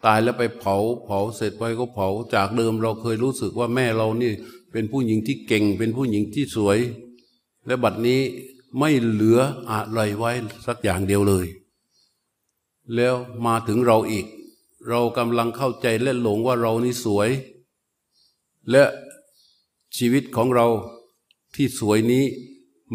[0.06, 4.30] ตายแล้วไปเผาเผาเสร็จไปก็เผาจากเดิมเราเคยรู้สึกว่าแม่เรานี่
[4.72, 6.78] เป็นผู้หญิงที่เก่ง เป็นผู้หญิงที่สวย
[7.66, 8.20] และบัดนี้
[8.78, 9.38] ไม่เหลือ
[9.70, 10.30] อะไรไว้
[10.66, 11.46] สักอย่างเดียวเลย
[12.94, 13.14] แล้ว
[13.46, 14.26] มาถึงเราอีก
[14.88, 17.30] เรากำลังเข้าใจและหลงว่าเรานี่สวย
[18.70, 18.82] และ
[19.96, 20.66] ชีวิตของเรา
[21.54, 22.24] ที่สวยนี้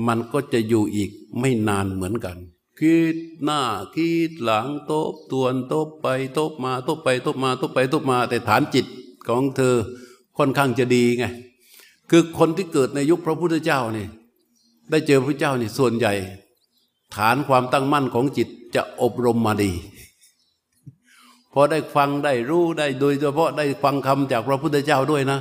[0.07, 1.09] มันก็จะอยู่อีก
[1.39, 2.37] ไม่นานเหมือนกัน
[2.79, 3.61] คิดหน้า
[3.95, 8.85] คิดหลังโตบตวนโตบไปโตบมาโตบไปโตบมาโตบไปโตบมา แต่ฐานจิต
[9.27, 9.75] ของเธอ
[10.37, 11.25] ค่อนข้างจะดีไง
[12.09, 14.07] คือคนที่เกิดในยุคพระพุทธเจ้านี่
[14.89, 16.13] ได้เจอพระเจ้านี่ส่วนใหญ่
[17.15, 19.71] ฐานความตั้งมั่นของจิตจะอบรมมาดี
[21.53, 25.39] พอได้ฟังได้รู้ได้โดยเฉพาะได้ฟังคำจากพระพุทธเจ้าด้วยนะ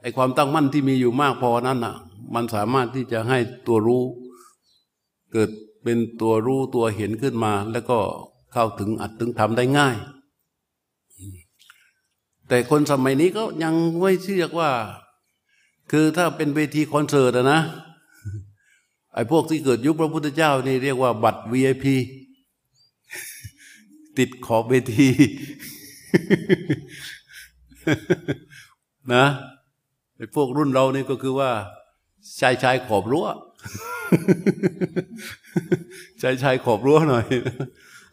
[0.00, 1.94] ไอความตั้งมั่นที่มีอยู่มากพอนั้นอะ
[2.34, 4.02] มันสามารถที่จะให้ตัวรู้
[5.32, 5.50] เกิด
[5.82, 7.98] เป็นตัวรู้ตัวเห็นขึ้นมา แล้วก็
[8.52, 9.96] เข้าถึงอัดถึงทำได้ง่าย
[12.48, 14.70] แต่คนสมัยนี้ก็ยังไม่เชื่อว่า
[15.90, 17.60] คือถ้าเป็นเวทีคอนเสิร์ตนะ
[19.14, 21.84] ไอ้พวกที่เกิดยุคพระพุทธเจ้านี่เรียกว่าบัตร VIP
[24.18, 25.08] ติดขอบเวที
[29.14, 29.24] นะ
[30.16, 31.50] ไอ้พวกรุ่นเรานี่ก็คือว่า
[32.40, 33.26] ชายชายขอบรั้ว
[36.22, 37.26] ชายชายขอบรั้วหน่อย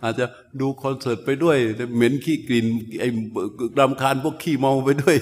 [0.03, 0.25] อาจจะ
[0.61, 2.65] ดูคอนเสิร์ตไปด้วยแต่เหม็นขี้กลิ่น
[2.99, 3.09] ไอ้
[3.79, 5.17] รำคาญพวกขี้เมาไปด้วย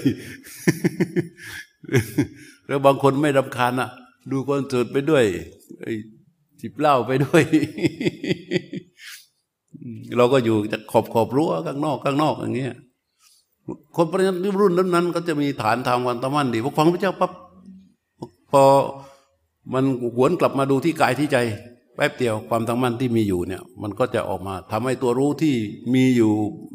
[2.68, 3.90] แล้วบางคนไม่รำคาญอะ
[4.32, 5.26] ดูคอนเสิร์ตไปด้วย
[5.82, 5.94] ไอ้
[6.62, 7.44] จิบเหล้าไปด้วย
[10.18, 12.76] เราก็อยู่จะขอบขอบรั้วข้างนอกข้างนอกอย่างเงี้ย
[13.96, 14.22] คนประ
[14.62, 17.32] รุ่นนั้น ก็จะมีฐานทางวันตะมันดีพอฟังพระเจ้าปั๊บ
[18.52, 18.64] พอ
[19.74, 19.84] มัน
[20.16, 21.38] หวนกลับมาดูที่กายที่ใจ
[21.96, 25.56] แป๊บเดียวความตั้งมั่นที่มีอยู่เนี่ย มันก็จะออกมาทำให้ตัวรู้ที่
[25.94, 26.32] มีอยู่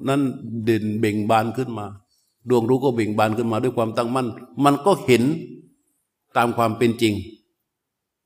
[0.09, 0.21] นั้น
[0.65, 1.87] เด่นเบ่งบานขึ้นมา
[2.49, 4.27] ดวงรู้ก็เบ่งบานขึ้นมาด้วยความตั้งมั่น
[4.65, 5.23] มันก็เห็น
[6.37, 7.15] ตามความเป็นจริง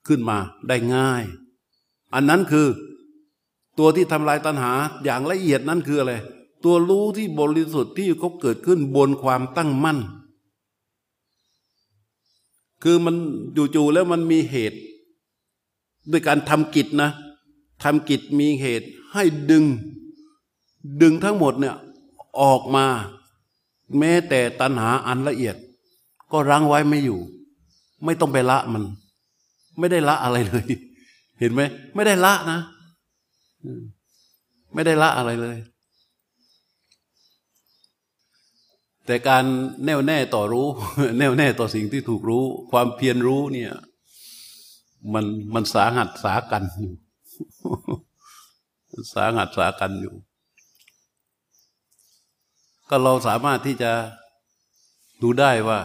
[0.07, 0.39] ขึ้นมา
[0.69, 1.25] ได้ง่าย
[2.15, 2.69] อันนั้นคือ
[3.79, 4.73] ตัวที่ทำลายตัณหา
[5.05, 6.15] อย่างละเอียดนั้นคืออะไร
[6.65, 9.99] ตัวรู้ที่บริสุทธิ์ที่เขาเกิดขึ้นบนความตั้งมั่น
[12.83, 13.17] คือมัน
[13.75, 14.79] จู่ๆแล้วมันมีเหตุ
[16.11, 17.11] ด้วยการทำกิจนะ
[17.83, 19.65] ทำกิจมีเหตุให้ดึง
[21.03, 21.77] ดึงทั้งหมดเนี่ย
[22.41, 22.87] ออกมา
[23.99, 25.57] แม้แต่ตัณหาอันละเอียด
[26.31, 27.21] ก็ก็รั้งไว้ไม่อยู่
[28.05, 28.85] ไม่ต้องไปละมัน
[29.79, 30.67] ไม่ได้ละอะไรเลย
[31.41, 31.61] เห็นไหม
[31.95, 32.61] ไม่ได้ละนะ
[34.75, 35.59] ไม่ได้ละอะไรเลย
[39.07, 39.45] แต่การ
[39.85, 40.67] แน่วแน่ต่อรู้
[41.19, 43.73] แน่วแน่ต่อสิ่งที่ถูกรู้ ความเพียรรู้เนี่ย
[45.13, 46.95] มันมันสาหัสสากันอยู่
[49.13, 50.15] สาหัสสากันอยู่
[52.89, 53.93] ก็เราสามารถที่จะ
[55.23, 55.81] ดูได้ว่า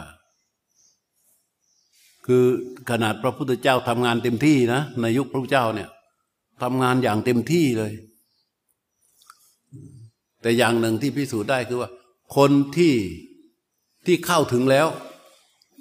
[2.32, 2.48] คือ
[2.90, 5.88] ขนาดพระพุทธเจ้าทำงานเต็มที่นะในยุคพระพุทธเจ้าเนี่ย
[6.62, 7.92] ทำงานอย่างเต็มที่เลย
[10.42, 11.90] แต่อย่างหนึ่งที่พิสูจน์ได้คือว่า
[12.36, 12.94] คนที่
[14.06, 14.86] ที่เข้าถึงแล้ว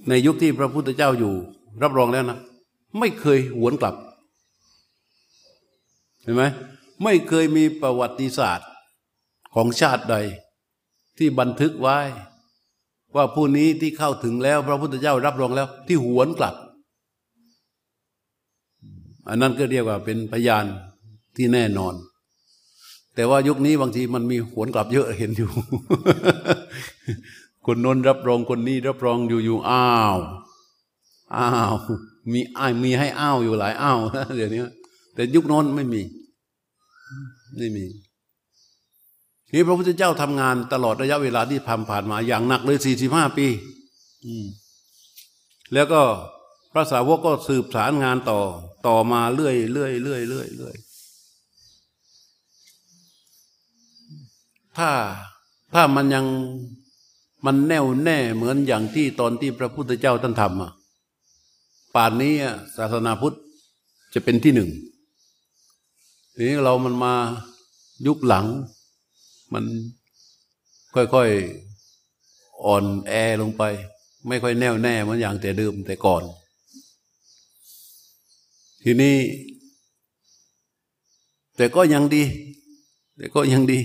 [0.09, 1.33] ในยุคที่พระพุทธเจ้าอยู่
[1.83, 2.39] รับรองแล้วนะ
[2.99, 3.95] ไม่เคยหวนกลับ
[6.21, 6.43] เห็นไหม
[7.03, 8.69] ไม่เคยมีประวัติศาสตร์
[9.55, 10.15] ของชาติใด
[11.17, 11.97] ที่บันทึกไว้
[13.15, 16.55] ว่าผู้นี้ที่เข้าถึงแล้ว พระพุทธเจ้ารับรองแล้ว ที่หวนกลับ
[19.29, 20.65] อันนั้นก็เรียกว่าเป็นพยาน
[21.35, 21.93] ที่แน่นอน
[23.15, 25.49] แต่ว่ายุคนี้บางทีมันมีหวนกลับเยอะเห็นอยู่
[27.65, 30.17] คนนนรับรองคนนี้รับรองอยู่อยู่อ้าว
[31.35, 31.73] อ้าว
[32.31, 33.99] มีอ้ายมีให้อ้าวอยู่หลายอ้าว
[34.35, 34.61] เดี๋ยวนี้
[35.15, 36.01] แต่ยุคโน้นไม่มี
[37.57, 37.85] ไม่มี
[39.53, 43.47] นี่พระพุทธเจ้าทำงานตลอดระยะเวลาที่ผ่านผ่านมาอย่างหนักเลยสี่สิบห้าปี
[45.73, 46.01] แล้วก็
[46.71, 48.39] พระสาวกก็สืบสารงานต่อ
[48.87, 50.75] ต่อมาเรื่อยเรื่อยเรื่อยเรื่อยเรื่อย
[54.77, 54.89] ถ้า
[55.73, 56.25] ถ้ามันยัง
[57.45, 60.71] มันแน่วแน่เหมือนอย่างที่ตอนที่พระพุทธเจ้าท่านทำอะ
[61.95, 62.33] ป่านนี้
[62.77, 63.37] ศาสนาพุทธ
[64.13, 64.69] จะเป็นที่หนึ่ง
[66.35, 67.13] ทีนี้เรามันมา
[68.07, 68.45] ยุคหลัง
[69.53, 69.63] มัน
[70.95, 73.63] ค่อยๆอ่อนแอลงไป
[74.27, 76.23] ไม่ค่อยแน่วแน่เหมือนอย่างแต่เดิมแต่ก่อน
[78.83, 79.17] ทีนี้
[81.57, 82.23] แต่ก็ยังดี
[83.17, 83.79] แต่ก็ยังดี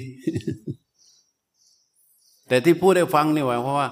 [2.48, 3.88] แต่ที่พูดได้ฟังนี่หมายเพราะว่า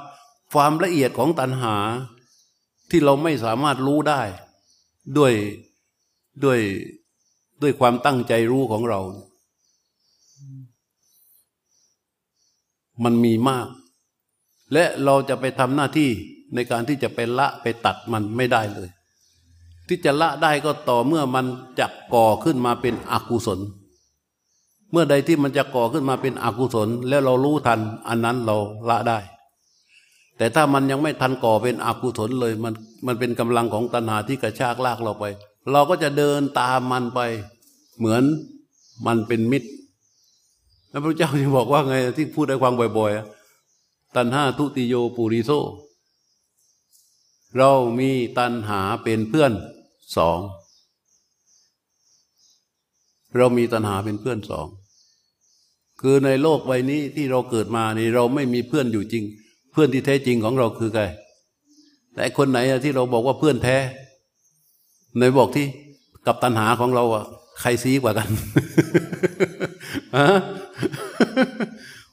[0.52, 1.76] ความละเอียดของตัณหา
[2.90, 4.22] ที่เราไม่สามารถรู้ได้
[5.18, 5.32] ด้วย
[6.44, 6.58] ด้วย
[7.62, 9.00] ด้วยความตั้งใจรู้ของเรา
[13.04, 13.66] มันมีมาก
[14.72, 16.10] และเราจะไปทำหน้าที่
[16.54, 18.88] ในการที่จะไปละไปตัดมันไม่ได้เลย
[19.88, 21.46] ที่จะละได้ก็ต่อเมื่อมัน
[21.78, 23.60] จะก่อขึ้นมาเป็นอกุศล
[24.90, 28.56] เมื่อใดที่มันจะก่อขึ้นมาเป็นอกุศล แล้วเรารู้ทัน อันนั้นเรา
[28.88, 29.18] ละได้
[30.36, 32.74] แต่ถ้ามันยังไม่ทันก่อเป็นอกุศลเลยมัน
[33.06, 35.24] มันเป็นกำลังของตัณหาที่กระชากลากเราไป
[35.72, 37.20] เราก็จะเดินตามมันไป
[37.98, 38.22] เหมือน
[39.06, 39.68] มันเป็นมิตร
[40.92, 45.50] แล้วพระเจ้าจะบอกว่าไงที่พูดได้ฟังบ่อยๆ ตันห้าทุติโยปุริโซ
[47.58, 49.52] เรามีตันหาเป็นเพื่อน
[50.16, 50.38] สอง
[53.36, 54.66] เรามีตันหาเป็นเพื่อนสอง
[56.00, 59.24] คือในโลกใบนี้ที่เราเกิดมานี่เราไม่มีเพื่อนอยู่จริง
[59.72, 61.04] เพื่อนที่แท้จริงของเราคือใคร
[62.14, 63.76] แต่คนไหนที่เราบอกว่าเพื่อนแท้
[65.18, 65.66] ในบอกที่
[66.26, 67.24] กับตันหาของเราอะ
[67.60, 68.28] ใครซีกว่ากัน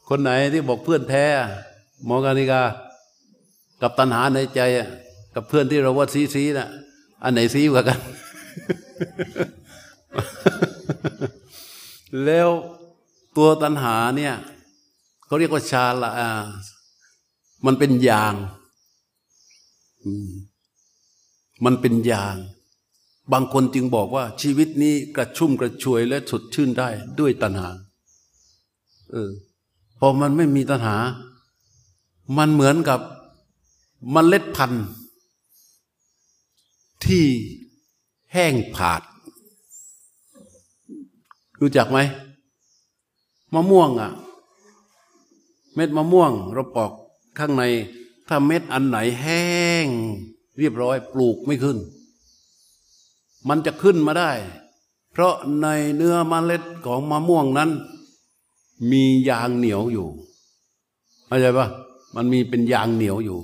[0.10, 1.26] คนไหนที่บอกเพื่อนแท้
[2.06, 2.62] หมอกานิกา
[3.82, 4.62] กับตัณหาในใจ
[5.36, 6.69] กับเพื่อนที่เราว่าซีซีนะ่ะ
[7.24, 8.00] อันไหนซีกว่ากัน
[12.26, 12.50] แล้ว
[13.38, 14.36] ตัวตัณหาเนี่ย
[15.26, 16.12] เขาเรียกว่าชาละ
[17.65, 18.36] มันเป็นยาง
[21.65, 22.36] มันเป็นยาง
[23.32, 27.69] บางคนจึงบอกว่าชีวิตนี้กระชุ่มกระชวยและสดชื่นได้ด้วยตัณหา
[29.12, 29.32] เออ
[29.99, 30.95] พอมันไม่มีตัณหา
[32.38, 32.99] มันเหมือนกับ
[34.13, 34.85] มเมล็ดพันธุ์
[37.05, 37.25] ที่
[38.33, 39.01] แห้งผาด
[41.62, 41.99] รู้จักไหม
[43.53, 44.12] มะม่วงอะ่ะ
[45.75, 46.91] เม็ดมะม่วงเราปอก
[47.39, 47.63] ข้างใน
[48.27, 49.45] ถ้าเม็ดอันไหนแห้
[49.85, 49.88] ง
[50.57, 51.77] เรียบร้อยปลูกไม่ขึ้น
[53.47, 54.31] มันจะขึ้นมาได้
[55.12, 57.69] เพราะในเนื้อมเมล็ดของมะม่วงนั้น
[58.92, 60.08] มียางเหนียวอยู่
[61.28, 61.68] เข้าใจปะ
[62.15, 63.39] มันมีเป็นยางเหนียวอยู่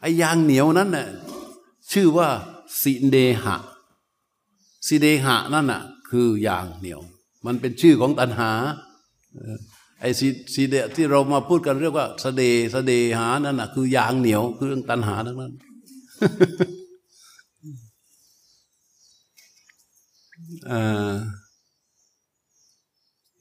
[0.00, 1.06] ไอ้ยางเหนียวนั้นน่ะ
[1.92, 2.28] ชื่อว่า
[2.82, 3.56] สิเดหะ
[4.86, 7.00] สิเดหะนั่นน่ะ คือยางเหนียว
[7.46, 8.50] มันเป็นชื่อของตัณหา
[10.00, 10.10] ไอ้
[10.54, 12.42] สีเดที่เรามาพูดกันเรียกว่าสเด
[12.74, 15.52] สเดหานั่นน่ะ คือยางเหนียวคือเรื่องตัณหาทั้งนั้น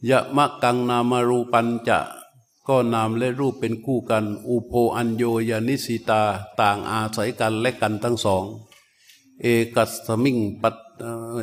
[0.09, 1.99] ยะมะกังนามารูปัญจะ
[2.67, 6.21] ก็นามและรูปเป็นคู่กัน อุโพอัญโยยานิสิตา
[6.59, 8.43] ต่างอาศัยกันและกันทั้งสอง
[9.41, 10.77] เอกัสมิงปัต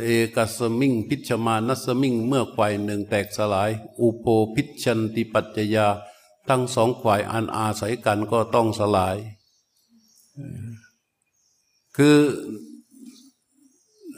[0.02, 5.86] เอกัสมิงพิชมานัสมิงเมื่อควายหนึ่งแตกสลาย อุโพพิชันติปัจจยา
[6.48, 9.16] ทั้งสองควายอันอาศัยกันก็ต้องสลาย
[11.96, 12.16] คือ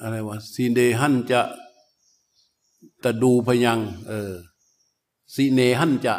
[0.01, 1.41] อะไรวะสีเดหันจะ
[3.05, 4.33] ตะดูพยัง เออ
[5.35, 6.15] สีเนหันจะ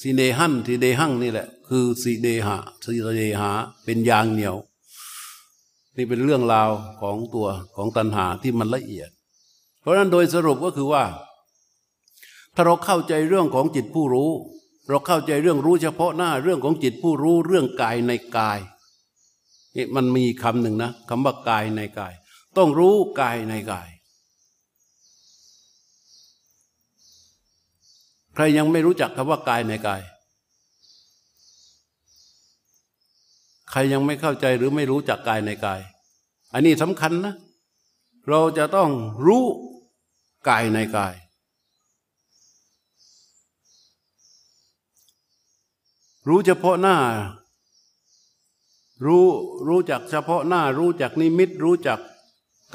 [0.00, 3.50] สีเนหันสีเดหังนี่แหละ คือสีเดหะสีเดหา
[3.84, 4.56] เป็นยางเหนียว
[5.96, 9.10] นี่เป็นเรื่องราวของตัวของตัณหาที่มันละเอียด
[9.80, 11.04] เพราะฉะนั้นโดยสรุปก็คือว่า
[12.54, 14.30] ถ้าเราเข้าใจเรื่องของจิตผู้รู้
[14.88, 18.58] เราเข้าใจเรื่องรู้เฉพาะหน้าเรื่องของจิตผู้รู้เรื่องกายในกาย
[19.76, 22.12] นี่มันมีคำหนึ่งนะคำว่ากายในกาย
[22.56, 23.88] ต้องรู้กายในกาย
[28.34, 30.02] ใครยังไม่รู้จักคำว่ากายในกาย
[33.70, 35.80] ใครยังไม่เข้าใจหรือไม่รู้จักกายในกาย
[36.52, 37.34] อันนี้สำคัญนะ
[38.28, 38.90] เราจะต้อง
[39.26, 39.44] รู้
[40.48, 41.14] กายในกาย
[46.28, 46.96] รู้เฉพาะหน้า
[49.06, 49.26] รู้
[49.68, 51.98] รู้จักเฉพาะหน้า รู้จักนิมิต รู้จัก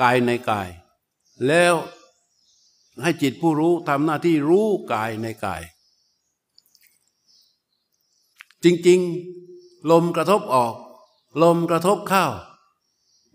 [0.02, 0.70] กายในกาย
[1.48, 1.74] แล้ว
[3.04, 5.62] ให้จิตผู้รู้ทำหน้าที่รู้กายในกาย
[8.64, 10.74] จริงๆ ลมกระทบออก
[11.44, 12.26] ลมกระทบเข้า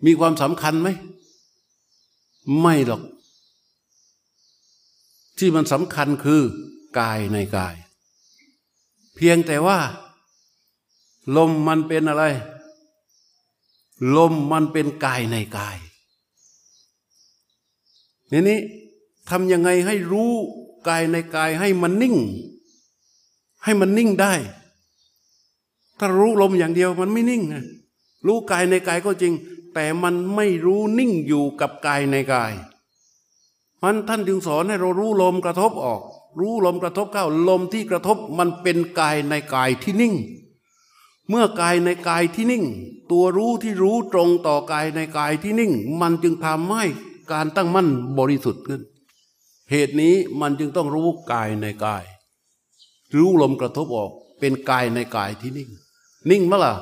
[0.04, 0.88] มีความสำคัญไหม
[2.60, 3.02] ไม่หรอก
[5.38, 6.42] ที่มันสำคัญคือ
[6.98, 7.74] กายในกาย
[9.16, 9.78] เพียงแต่ว่า
[11.36, 12.24] ลมมันเป็นอะไร
[14.16, 15.76] ลมมันเป็นกายในกาย
[18.32, 18.60] นี่นี้
[19.30, 20.32] ทำยังไงให้รู้
[20.88, 22.16] กายในกายให้มันนิ่ง
[23.64, 24.34] ให้มันนิ่งได้
[25.98, 27.64] ถ้ารู้ลมอย่างเดียวมันไม่นิ่งนะ
[28.26, 29.34] รู้กายในกายก็จริง
[29.74, 32.52] แต่มันไม่รู้นิ่งอยู่กับกายในกาย
[33.82, 36.00] มันท่านจึงสอนให้เรารู้ลมกระทบออก
[36.40, 40.14] รู้ลมกระทบเข้าลมที่กระทบมันเป็นกายในกายที่นิ่ง
[41.28, 42.64] เมื่อกายในกายที่นิ่ง
[43.10, 46.84] ตัวรู้ที่รู้ตรงต่อกายในกายที่นิ่ง มันจึงทำให้
[47.32, 48.80] การตั้งมั่นบริสุทธิ์ขึ้น
[49.72, 52.04] เหตุนี้มันจึงต้องรู้กายในกาย
[53.16, 55.70] รู้ลมกระทบออกเป็นกายในกายที่นิ่ง
[56.30, 56.72] นิ่งเมื่อล่ะ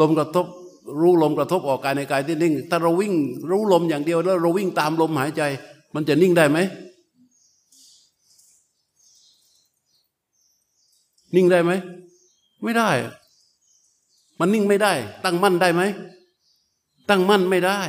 [0.00, 0.46] ลมกระทบ
[1.00, 3.14] รู้ลมกระทบออกกายในกายที่นิ่ง ถ้าเราวิ่ง
[3.50, 5.42] รู้ลมอย่างเดียวแล้วเราวิ่งตามลมหายใจ
[5.94, 6.58] มันจะนิ่งได้ไหม
[11.34, 11.72] นิ่งได้ไหม
[12.62, 12.90] ไม่ได้
[14.40, 14.92] มันนิ่งไม่ได้
[15.24, 15.82] ตั้งมั่นได้ไหม
[17.08, 17.80] ตั้งมั่นไม่ได้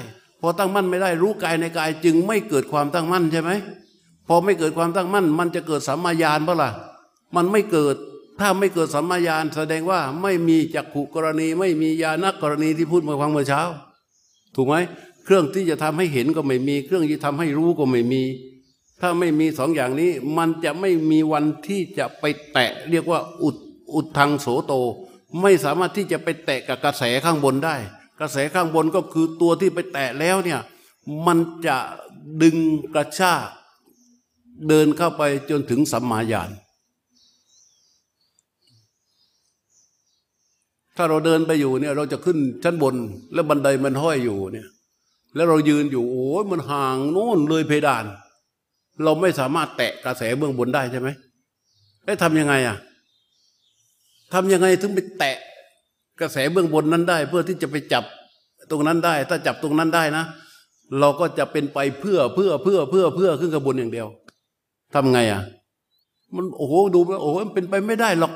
[0.41, 3.51] พอตั้งมั่นไม่ได้ รู้กายในกายจึงไม่เกิดความตั้งมั่นใช่ไหม
[4.27, 6.71] พอไม่เกิดความตั้งมั่น มันจะเกิดสัมมาญาณเปล่า
[7.35, 7.95] มันไม่เกิด
[8.39, 13.61] ถ้าไม่เกิดสัมมาญาณแสดงว่าไม่มีจักขุกรณี ไม่มีญาณกรณีที่พูดมาฟังเมื่อเช้า
[14.55, 14.75] ถูกไหม
[15.23, 18.23] เครื่องที่จะทำให้เห็นก็ไม่มี เครื่องที่ทำให้รู้ก็ไม่มี
[19.01, 23.55] ถ้าไม่มีสองอย่างนี้ มันจะไม่มีวันที่จะไปแตะ เรียกว่าอุด
[23.93, 24.73] อุดทางโสโต
[25.41, 27.75] ไม่สามารถที่จะไปแตะกับกระแสข้างบนได้
[28.19, 30.61] กระแสข้างบนก็คือตัวที่ไปแตะแล้วเนี่ย
[31.25, 31.37] มัน
[31.67, 31.77] จะ
[32.41, 32.57] ดึง
[32.93, 33.41] กระชาก
[34.69, 36.49] เดินเข้าไปจนถึงสัมมาญาณ
[40.97, 42.95] ถ้าเราเดินไปอยู่เนี่ยเราจะขึ้นชั้นบน
[43.33, 44.67] แล้วบันไดมันห้อยอยู่เนี่ย
[45.35, 48.05] แล้วเรายืนอยู่โอ้ยมันห่างโน่นเลยเพดาน
[49.03, 51.09] เราไม่สามารถแตะกระแสเบื้องบนได้ใช่ไหม
[52.05, 52.77] ได้ทำยังไงอะ
[54.33, 55.37] ทำยังไงถึงไปแตะ
[56.19, 58.03] กระแสเบื้องบนนั้นได้ เพื่อที่จะไปจับ
[58.71, 60.23] ตรงนั้นได้ ถ้าจับตรงนั้นได้นะ
[60.99, 64.07] เราก็จะเป็นไปเพื่อเพื่อเพื่อเพื่อเพื่อขึ้นกระบวนอย่างเดียว
[64.93, 65.41] ทำไงอะ
[66.35, 68.33] มันโอ้โหดูโอ้โหมันเป็นไปไม่ได้หรอก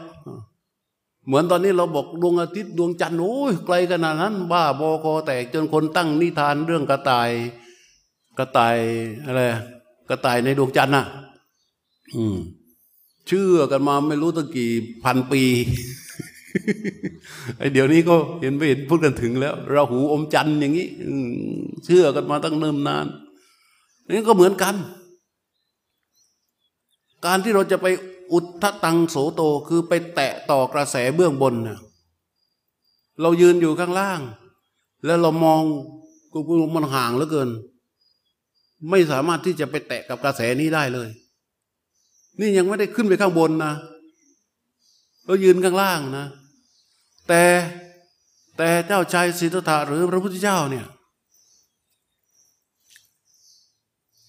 [1.27, 7.29] เหมือนตอนนี้เราบอกดวงอาทิตย์ดวงจันทร์โอ้ยไกลขนาดนั้น บ้าบอคอแตกจนคนตั้งนิทานเรื่องกระต่าย
[8.39, 8.77] กระต่าย
[9.25, 9.41] อะไร
[10.09, 11.05] กระต่ายในดวงจันทร์น่ะ
[12.15, 12.37] อืม
[13.27, 14.71] เชื่อกันมาไม่รู้ตั้งกี่
[15.03, 15.43] พันปี
[17.57, 20.87] ไอเดี๋ยวนี้ก็เห็นไม่เห็นพูดกันถึงแล้วราหูอมจันทร์อย่างนี้
[21.85, 23.05] เชื่อกันมาตั้งเนิ่มนาน
[24.09, 24.75] นี่ก็เหมือนกัน
[27.25, 27.87] การที่เราจะไป
[28.33, 31.79] อุทธตังโสโตคือไปแตะต่อกระแสเบื้องบนเนี่ย
[33.21, 34.21] เรายืนอยู่ข้างล่าง
[35.05, 35.61] แล้วเรามอง
[36.33, 36.39] กู
[36.75, 37.49] มันห่างเหลือเกิน
[38.89, 41.09] ไม่สามารถที่จะไปแตะกับกระแสนี้ได้เลย
[42.39, 43.73] นี่ยังไม่ได้ขึ้นไปข้างบนนะ
[45.25, 46.25] เรายืนข้างล่างนะ
[47.27, 47.43] แต่
[48.57, 50.85] แต่เจ้าชายสิทธัตถะหรือพระพุทธเจ้าเนี่ย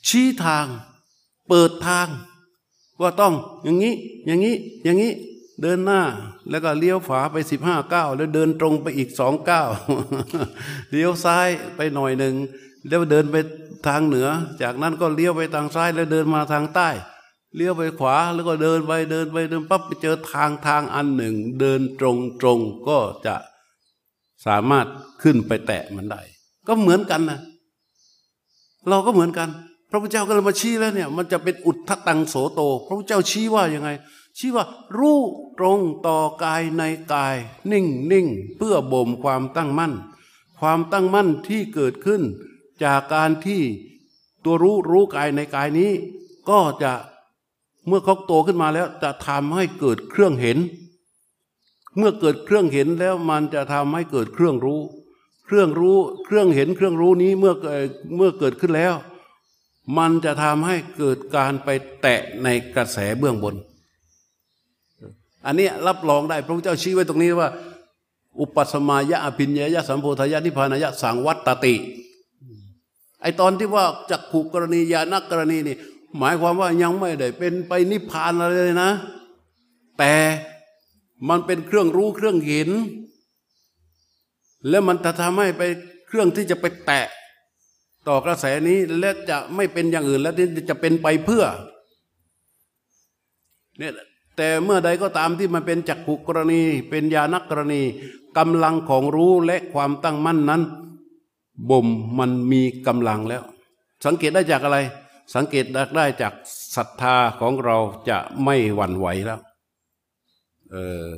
[0.09, 0.67] ชี้ทาง
[1.49, 2.07] เปิดทาง
[3.03, 3.35] ว่าต้อง
[3.65, 3.95] อย่างนี้
[4.27, 5.13] อย่างนี้ อย่างนี้
[5.63, 6.03] เดินหน้า
[6.51, 9.69] แล้วก็เลี้ยวฝาไปสิบห้าก้าวแล้วเดินตรงไปอีกสองก้าว
[10.91, 12.35] เลี้ยวซ้ายไปหน่อยหนึ่ง
[12.89, 13.37] แล้วเดินไป
[13.87, 14.29] ทางเหนือ
[14.63, 16.89] จากนั้นก็เลี้ยวไปทางซ้ายแล้วเดินมาทางใต้
[17.57, 23.35] เลี้ยวไปขวาแล้วก็เดินไปเดินไปเดินปั๊บไปเจอทางทางอันหนึ่ง เดินตรงตรงก็จะ
[24.47, 24.87] สามารถ
[25.23, 26.21] ขึ้นไปแตะมันได้
[26.69, 27.41] ก็เหมือนกันนะ
[28.89, 29.49] เราก็เหมือนกัน
[29.95, 33.91] พระพุทธเจ้าก็เลยมาชี้แล้วเนี่ย มันจะเป็นอุทธตังโสโต พระพุทธเจ้าชี้ว่ายังไง
[34.39, 34.65] ชี้ว่า
[34.99, 35.19] รู้
[35.59, 36.83] ตรงต่อกายใน
[37.13, 37.37] กาย
[37.73, 38.27] นิ่งนิ่ง
[38.57, 39.93] เพื่อบ่มความตั้งมั่น
[40.61, 42.23] ความตั้งมั่นที่เกิดขึ้น
[42.85, 43.63] จากการที่
[44.45, 45.91] ตัวรู้รู้กายในกายนี้
[46.49, 46.93] ก็จะ
[47.87, 50.59] เมื่อเขาโตขึ้นมาแล้วจะทำให้เกิดเครื่องเห็น
[51.97, 54.81] เมื่อเกิดเครื่องเห็นแล้วมันจะทำให้เกิดเครื่องรู้
[55.45, 57.53] เครื่องรู้เครื่องเห็นเครื่องรู้นี้เมื่อ
[58.17, 58.95] เมื่อเกิดขึ้นแล้ว
[59.99, 61.69] มันจะทำให้เกิดการไป
[62.01, 63.55] แตะในกระแสเบื้องบน
[65.47, 67.49] อันนี้รับรองได้พระพุทธเจ้าชี้ไว้ตรงนี้ว่า
[68.41, 71.75] อุปสมายะอภิญญายะสัมโพธายะนิพพานายะสังวัตติ
[73.23, 75.77] ไอตอนที่ว่าจักขุกรณียานักกรณีนี่
[76.19, 78.91] หมายความว่ายังไม่ได้เป็นไปนิพพานอะไรเลยนะ
[79.99, 80.15] แต่
[81.29, 82.71] มันเป็นเครื่องรู้เครื่องเห็น
[84.69, 85.63] แล้วมันจะทำให้ไป
[86.07, 87.07] เครื่องที่จะไปแตะ
[88.09, 91.45] ต่อกระแสนี้และจะไม่เป็นอย่างอื่นแล้วที่จะเป็นไปเพื่อ
[93.79, 93.93] เนี่ย
[94.37, 97.83] แต่เมื่อใดก็ตามที่มันเป็นจักขุกรณี เป็นญาณกรณี
[98.39, 100.63] กำลังของรู้และความตั้งมั่นนั้น
[101.71, 101.87] บ่ม
[102.19, 103.43] มันมีกำลังแล้ว
[104.05, 104.79] สังเกตได้จากอะไร
[105.35, 105.65] สังเกต
[105.97, 106.33] ได้จาก
[106.77, 107.77] ศรัทธาของเรา
[108.09, 109.41] จะไม่หวั่นไหวแล้ว
[110.73, 110.77] เอ
[111.07, 111.09] อ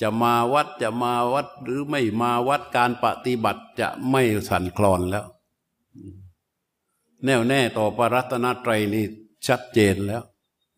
[0.00, 5.24] จะมาวัดจะมาวัดหรือไม่มาวัดการปฏิบัติจะไม่สั่นคลอนแล้ว
[7.24, 9.04] แน่วแน่ต่อปรัตนตรัยนี่
[9.46, 10.22] ชัดเจนแล้ว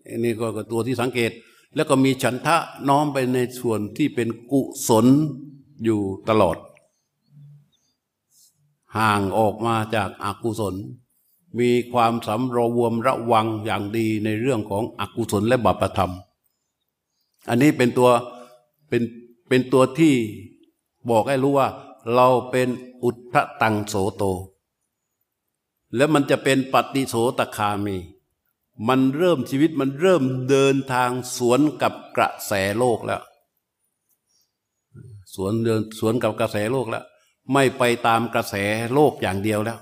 [0.08, 1.30] อันนี้ก็ตัวที่สังเกต
[1.74, 2.56] แล้วก็มีฉันทะ
[2.88, 5.06] น้อมไปในส่วนที่เป็นกุศล
[5.84, 6.56] อยู่ตลอด
[8.96, 10.74] ห่างออกมาจากอากุศล
[11.58, 16.12] มีความสำรวมระวังอย่างดีในเรื่องของอกุศลและบาปธรรม
[17.48, 18.10] อันนี้เป็นตัว
[18.88, 19.02] เป็น
[19.48, 20.14] เป็นตัวที่
[21.10, 21.68] บอกให้รู้ว่า
[22.14, 22.68] เราเป็น
[23.02, 24.24] อุทธตังโสโต
[25.96, 27.96] แล้วมันจะเป็นปฏิโสตคามี
[28.88, 33.20] มันเริ่มชีวิตมันเริ่มเดินทางสวนกับกระแสโลกแล้ว
[35.34, 37.04] สวนเดินสวนกับกระแสโลกแล้ว
[37.52, 38.54] ไม่ไปตามกระแส
[38.94, 39.78] โลกอย่างเดียวแล้ว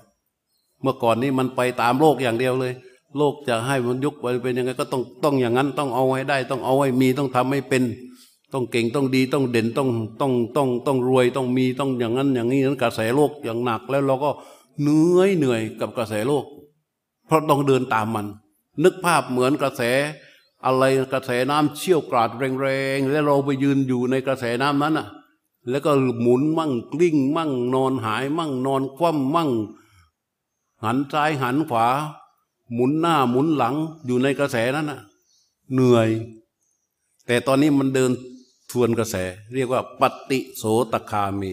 [0.82, 2.72] เมื่อก่อนนี้มันไปตามโลกอย่างเดียวเลย
[3.16, 7.82] โลกจะให้มันยุกไปเป็นยังไงก็ต้องต้องอย่างนั้นต้องเอาให้ได้ ต้องเอาให้มีต้องทำให้เป็น
[8.52, 9.88] ต้องเก่งต้องดีต้องเด่นต้อง
[10.20, 14.30] ต้องต้องต้องรวยต้องมีต้องอย่างนั้นอย่างนี้นั้นกระแสโลกอย่างหนักแล้วเราก็
[14.80, 16.44] เหนื่อยเหนื่อยกับกระแสโลก
[17.26, 18.26] เพราะต้องเดินตามมัน
[18.82, 19.82] นึกภาพเหมือนกระแส
[20.64, 25.08] อะไรกระแสน้ำเชี่ยวกราดแรงๆแล้วเราไปยืนอยู่ในกระแสน้ำนั้นอะ
[25.70, 29.50] แล้วก็หมุนมั่งกลิ้ง มั่งนอนหาย มั่งนอนคว่ำมั่ง
[30.84, 31.86] หันซ้ายหันขวา
[32.72, 33.74] หมุนหน้าหมุนหลัง
[34.06, 35.00] อยู่ในกระแสนั้นน่ะ
[35.72, 36.08] เหนื่อย
[37.26, 38.10] แต่ตอนนี้มันเดิน
[38.70, 39.16] ทวนกระแส
[39.54, 41.52] เรียกว่าปฏิโสตคามี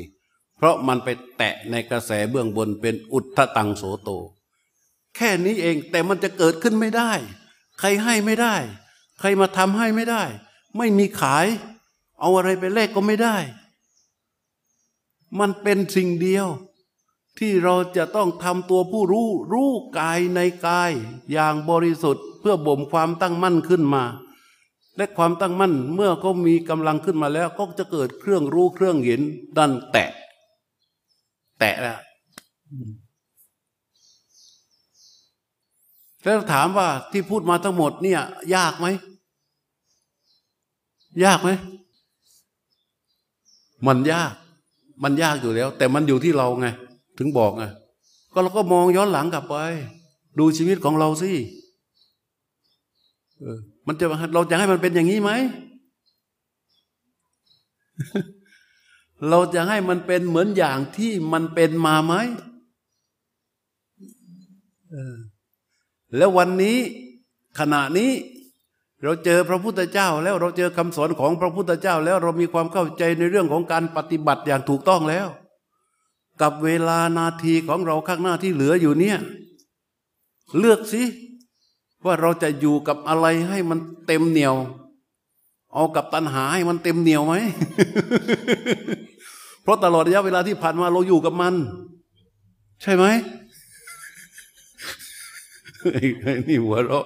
[0.57, 4.09] เพราะมันไปแตะในกระแสเบื้องบนเป็นอุทธตังโสโต
[5.15, 7.11] แค่นี้เองแต่มันจะเกิดขึ้นไม่ได้
[7.79, 8.55] ใครให้ไม่ได้
[9.19, 10.23] ใครมาทำให้ไม่ได้
[10.77, 11.45] ไม่มีขาย
[12.19, 13.37] เอาอะไรไปแลกก็ไม่ได้
[15.39, 16.47] มันเป็นสิ่งเดียว
[17.37, 20.91] ที่เราจะต้องทำตัวผู้รู้ รู้กายในกาย
[21.31, 24.03] อย่างบริสุทธิ์ เพื่อบ่มความตั้งมั่นขึ้นมา
[24.97, 29.21] และความตั้งมั่นเมื่อเขามีกำลังขึ้นมาแล้วก็จะเกิดเครื่องรู้เครื่องเห็น
[29.57, 30.09] ดันแตะ
[31.59, 31.99] แตะแล้ว
[36.23, 38.21] แล้วถามว่าที่พูดมาทั้งหมดเนี่ย
[38.55, 38.87] ยากไหม
[41.25, 41.49] ยากไหม
[43.87, 44.33] มันยาก
[45.03, 46.67] มันยากอยู่แล้ว แต่มันอยู่ที่เราไง
[47.17, 47.63] ถึงบอกไง
[48.33, 49.55] ก็เราก็มองย้อนหลังกลับไป
[50.39, 51.31] ดูชีวิตของเราสิ
[53.87, 55.31] มันจะเราจะให้มันเป็นอย่างนี้ไหม
[59.29, 62.13] เราจะให้มันเป็นเหมือนอย่างที่มันเป็นมาไหม
[66.17, 66.77] แล้ววันนี้
[67.59, 68.11] ขณะนี้
[69.03, 75.27] เราเจอพระพุทธเจ้า แล้วเราเจอคำสอนของพระพุทธเจ้า แล้วเรามีความเข้าใจในเรื่องของการปฏิบัติอย่างถูกต้องแล้ว
[76.41, 79.17] กับเวลานาทีของเราข้างหน้าที่เหลืออยู่เนี่ย
[80.59, 81.03] เลือกสิ
[82.05, 84.55] ว่าเราจะอยู่กับอะไรให้มันเต็มเหนียว
[85.73, 87.33] เอากับตัณหาให้มันเต็มเหนียวไหม
[89.63, 91.53] เพราะตลอดระยะเวลาที่ผ่านมาเราอยู่กับมัน
[92.81, 93.05] ใช่ไหม
[95.91, 97.05] ไอนี่หัวเราะ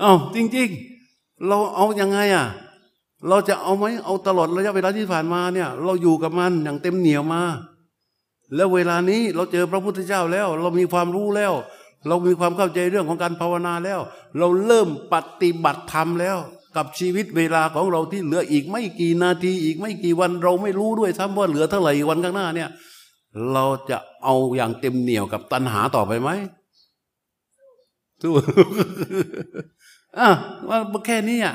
[0.00, 0.68] เอา้าจริง
[1.08, 2.46] ๆ เราเอาอยัางไงอะ
[3.28, 7.42] เราจะเอาไหมเอาตลอดระยะเวลาที่ผ่านมาเนี่ย เราอยู่กับมันอย่างเต็มเหนียวมา
[8.54, 11.52] แล้วเวลานี้เราเจอพระพุทธเจ้าแล้ว เรามีความรู้แล้ว
[12.08, 14.00] เรามีความเข้าใจเรื่องของการภาวนาแล้ว
[14.38, 16.38] เราเริ่มปฏิบัติธรรมแล้ว
[16.78, 22.68] กับชีวิตเวลาของเราที่เหลืออีกไม่กี่นาทีอีกไม่กี่วันเราไม่รู้ด้วยซ้ำว่าเหลือเท่าไหร่วันข้างหน้าเนี่ย
[23.52, 26.30] เราจะเอาอย่างเต็มเหนี่ยวกับตัณหาต่อไปไหม
[28.22, 28.32] สู้
[30.18, 30.28] อะ
[30.68, 31.54] ว่าแค่นี้อะ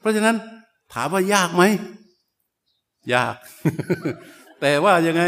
[0.00, 0.36] เพราะฉะนั้น
[0.94, 1.62] ถามว่ายากไหม
[3.14, 3.34] ยาก
[4.60, 5.22] แต่ว่ายังไง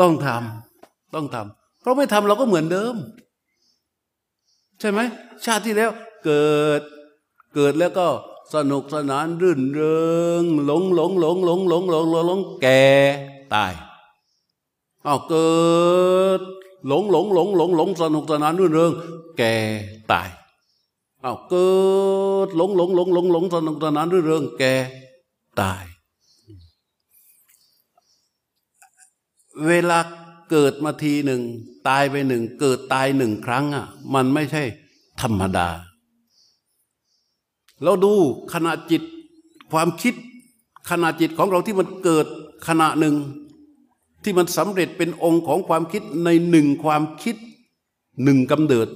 [0.00, 2.94] ต้องทำต้องทำเพราะไม่ทำเราก็เหมือนเดิม
[4.80, 5.00] ใช่ไหม
[5.44, 5.90] ชาติที่แล้ว
[6.24, 6.46] เกิ
[6.80, 6.82] ด
[7.58, 8.08] เกิดแล้วก็
[8.54, 10.00] สนุกสนานรื่นเริ
[10.42, 12.84] งหลงหลงหลงหลงหลงหลงหลงหลงแก่
[13.54, 13.72] ตาย
[15.06, 15.50] อ้าวเกิ
[16.38, 16.40] ด
[16.86, 18.92] หลงหลงหลงหลงหลงสนุกสนานรื่นเริง
[19.38, 19.54] แก่
[20.12, 20.28] ตาย
[21.24, 21.70] อ้าวเกิ
[22.46, 24.74] ด หลงหลงหลงหลงหลงสนุกสนานรื่นเริง แก่
[25.60, 25.84] ตาย
[29.66, 29.98] เวลา
[30.50, 31.42] เกิดมาทีหนึ่ง
[31.88, 34.62] ตายไปหนึ่ง เกิดตายหนึ่งครั้งอะมันไม่ใช่
[35.22, 35.68] ธรรมดา
[37.82, 38.12] เราดู
[38.52, 39.02] ขณะจิต
[39.72, 40.14] ความคิด
[40.90, 42.26] ขณะจิตของเราที่มันเกิด
[42.66, 43.16] ขณะหนึ่ง
[44.22, 47.36] ที่มันสำเร็จเป็นองค์ของความคิดในหนึ่งความคิด
[48.22, 48.88] หนึ่งกำเนิด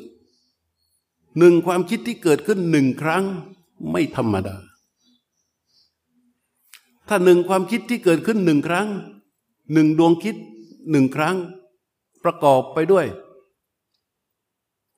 [1.39, 3.25] หนึ่งความคิดที่เกิดขึ้นหนึ่งครั้ง
[3.91, 4.57] ไม่ธรรมดา
[7.09, 8.89] ถ้าหนึ่งความคิดที่เกิดขึ้นหนึ่งครั้ง
[9.73, 10.37] หนึ่งดวงคิด
[10.91, 11.37] หนึ่งครั้ง
[12.25, 13.07] ประกอบไปด้วย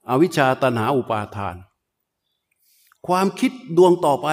[0.09, 1.57] อวิชชาตันหาอุปาทาน
[3.07, 4.28] ความคิดดวงต่อไป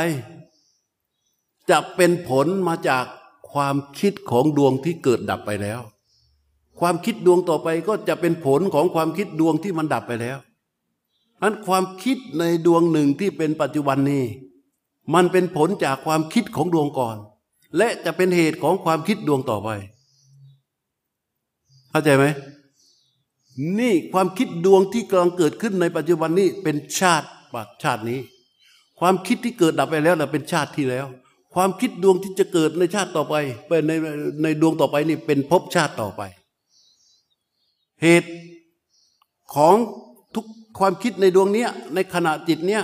[1.69, 3.05] จะเป็นผลมาจาก
[3.51, 5.79] ความคิดของดวงที่เกิดดับไปแล้ว
[6.79, 10.37] ความคิดดวงต่อไปก็จะเป็นผลของความคิดดวงที่มันดับไปแล้ว
[11.41, 14.23] นั้นความคิดในดวงหนึ่งที่เป็นปัจจุบันนี้
[15.13, 17.17] มันเป็นผลจากความคิดของดวงก่อน
[17.77, 19.69] และจะเป็นเหตุของความคิดดวงต่อไป
[21.89, 22.25] เข้าใจไหม
[23.79, 28.19] นี่ความคิดดวงที่กำลังเกิดขึ้นในปัจจุบันนี้เป็นชาติปัจชาตินี้
[28.99, 31.05] ความคิดที่เกิดดับไปแล้วนะเป็นชาติที่แล้ว
[31.55, 33.35] ความคิดดวงที่จะเกิดในชาติต่อไป
[33.67, 33.91] เป็นใน
[34.43, 36.21] ในดวงต่อไปนี่เป็นภพชาติต่อไป
[38.03, 38.29] เหตุ
[39.55, 39.75] ของ
[40.35, 40.45] ทุก
[40.79, 42.83] ความคิดในดวงเนี้ยในขณะจิตเนี้ย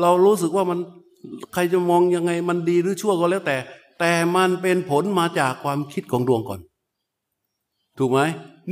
[0.00, 0.78] เรารู้สึกว่ามัน
[1.52, 3.56] ใครจะมองยังไงมันดีหรือชั่วก็แล้วแต่
[4.00, 6.60] แต่มันเป็นผลมาจากความคิดของดวงก่อน
[7.98, 8.20] ถูกไหม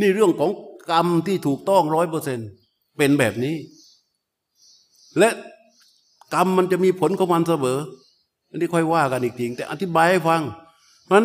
[0.01, 0.51] นี่เรื่องของ
[0.91, 2.39] กรรมที่ถูกต้องร้อยเปอร์เซ็น
[2.97, 3.55] เป็นแบบนี้
[5.19, 5.29] และ
[6.35, 7.79] กรรมมันจะมีผลของมันเสมอ
[8.51, 10.43] อันนี้ค่อยว่ากันอีกทีแต่อธิบายให้ฟัง
[11.11, 11.25] มัน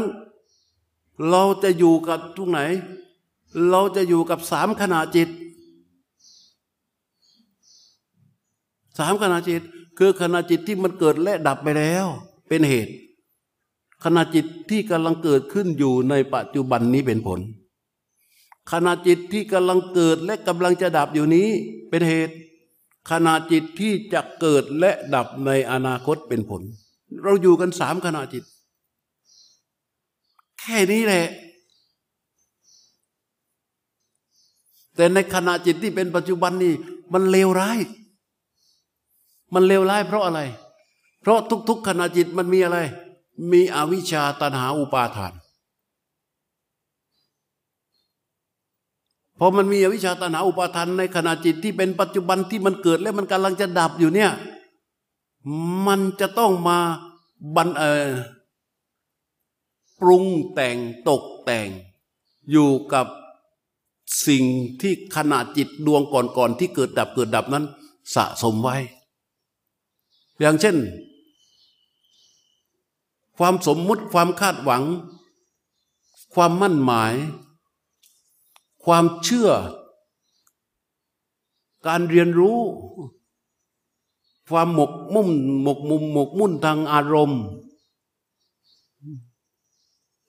[1.29, 2.59] เราจะอยู่กับทุกไหน
[3.69, 5.29] เราจะอยู่กับสามขณะจิต
[8.99, 9.61] สามขณะจิต
[9.97, 12.05] คือขณะจิตที่มันเกิดและดับไปแล้ว
[12.47, 12.93] เป็นเหตุ
[14.03, 17.39] ขณะจิตที่กำลังเกิดขึ้นอยู่ในปัจจุบันนี้เป็นผล
[18.71, 21.47] ขณะจิตที่กำลังเกิดและกำลังจะดับอยู่นี้
[21.89, 22.35] เป็นเหตุ
[23.09, 26.61] ขณะจิตที่จะเกิดและดับในอนาคตเป็นผล
[27.23, 28.43] เราอยู่กันสามขณะจิต
[30.59, 31.27] แค่นี้แหละ
[34.95, 36.73] แต่ในขณะจิตที่เป็นปัจจุบันนี่
[37.13, 37.79] มันเลวร้าย
[39.53, 40.41] มันเลวร้ายเพราะอะไร
[41.21, 41.39] เพราะ
[41.69, 42.77] ทุก ๆ ขณะจิตมันมีอะไร
[43.51, 45.33] มีอวิชชาตันหาอุปาทาน
[49.32, 54.31] พ อมันมีอวิชชาตัณหาอุปาทานในขณะจิตที่เป็นปัจจุบันที่มันเกิดและมันกำลังจะดับอยู่เนี่ย
[55.87, 56.79] มันจะต้องมา
[57.55, 58.07] บันเออ
[59.99, 60.77] ปรุงแต่ง
[61.09, 61.69] ตกแต่ง
[62.51, 63.07] อยู่กับ
[64.27, 64.43] สิ่ง
[64.81, 67.65] ที่ขณะจิตดวงก่อนๆที่เกิดดับเกิดดับนั้น
[68.15, 68.77] สะสมไว้
[70.39, 70.75] อย่างเช่น
[73.37, 74.83] ความสมมุติความคาดหวัง
[76.33, 77.13] ความมั่นหมาย
[78.85, 79.49] ความเชื่อ
[81.87, 82.59] การเรียนรู้
[84.49, 85.29] ความหมกมุ่ม
[85.63, 87.41] หมกมุมหมกมุ่นทางอารมณ์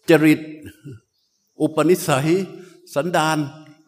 [0.08, 0.40] จริต
[1.60, 2.30] อุปนิสัย
[2.94, 3.38] สันดาน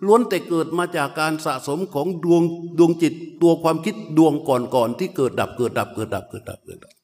[0.06, 2.42] ล้วนแต่เกิดมาจากการสะสมของดวง
[2.78, 6.94] ดวงจิตตัวความคิดดวงก่อนๆที่เกิดดับเกิดดับเกิดดับเกิดดับเกิดดับ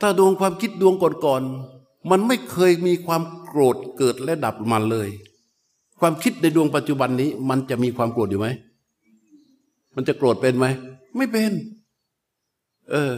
[0.00, 1.77] ถ้าดวงความคิดดวงก่อนๆ
[2.10, 5.08] มันไม่เคยมีความโกรธเกิดและดับมาเลย
[6.00, 8.48] ความคิดในดวงปัจจุบันนี้ มันจะมีความโกรธอยู่ไหม
[9.94, 10.66] มันจะโกรธเป็นไหม
[11.16, 11.52] ไม่เป็น
[12.90, 13.14] เออ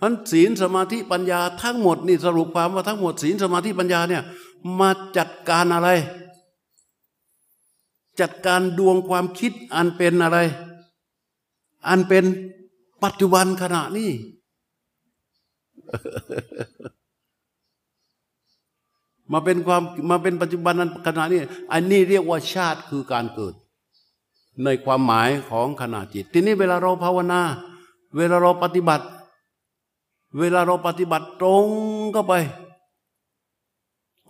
[0.00, 4.22] พันศีลสมาธิปัญญาทั้งหมดนี่สรุปความว่าทั้งหมดศีลสมาธิปัญญาเนี่ย
[4.80, 5.88] มาจัดการอะไร
[8.20, 10.38] จัดการดวงความคิดอันเป็นอะไร
[11.88, 12.24] อันเป็น
[13.04, 14.10] ปัจจุบันขณะนี้
[19.32, 21.40] มาเป็นความมาเป็นปัจจุบันนั้นขณะนี้
[21.72, 23.54] อันนี้เรียกว่าชาติคือการเกิด
[24.64, 27.40] ในความหมายของขณะจิต ทีนี้เวลาเราภาวนา
[28.16, 29.06] เวลาเราปฏิบัติ
[30.38, 31.66] เวลาเราปฏิบัติตรง
[32.12, 32.34] เข้าไป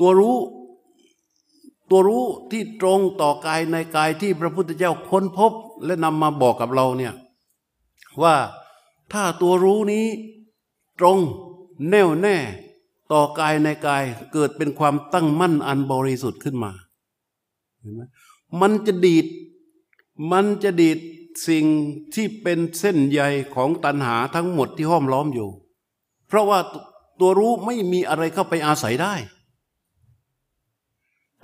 [0.01, 0.37] ตัวรู้
[1.91, 5.53] ตัวรู้ที่ตรงต่อกายในกายที่พระพุทธเจ้าค้นพบ
[5.85, 7.14] และนำมาบอกกับเราเนี่ย
[8.23, 8.35] ว่า
[9.12, 10.06] ถ้าตัวรู้นี้
[10.98, 11.18] ตรง
[11.88, 12.36] แน่วแน่
[13.12, 16.72] ต่อกายในกายเกิดเป็นความตั้งมั่นอันบริสุทธิ์ขึ้นมา
[17.78, 18.00] เห็นไหม
[18.61, 19.26] มันจะดีด
[20.32, 20.98] มันจะดีด
[21.48, 21.66] สิ่ง
[22.14, 23.20] ที่เป็นเส้นใย
[23.54, 25.48] ของตัณหาทั้งหมดที่ห้อมล้อมอยู่
[26.28, 26.58] เพราะว่า
[27.20, 29.14] ตัวรู้ไม่มีอะไรเข้าไปอาศัยได้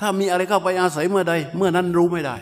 [0.01, 2.37] ถ้ามีอะไรเข้าไปอาศัยเมื่อใด เมื่อนั้นรู้ไม่ได้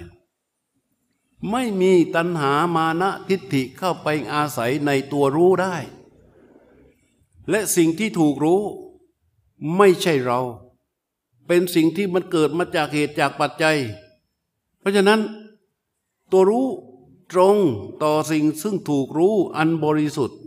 [1.50, 5.76] ไม่มีตัณหามานะทิฏฐิเข้าไปอาศัยในตัวรู้ได้
[7.50, 8.62] และสิ่งที่ถูกรู้
[9.76, 10.40] ไม่ใช่เรา
[11.46, 13.78] เป็นสิ่งที่มันเกิดมาจากเหตุจากปัจจัย
[14.80, 15.20] เพราะฉะนั้น
[16.32, 16.66] ตัวรู้
[17.32, 17.56] ตรง
[18.02, 20.38] ต่อสิ่งซึ่งถูกรู้อันบริสุทธิ์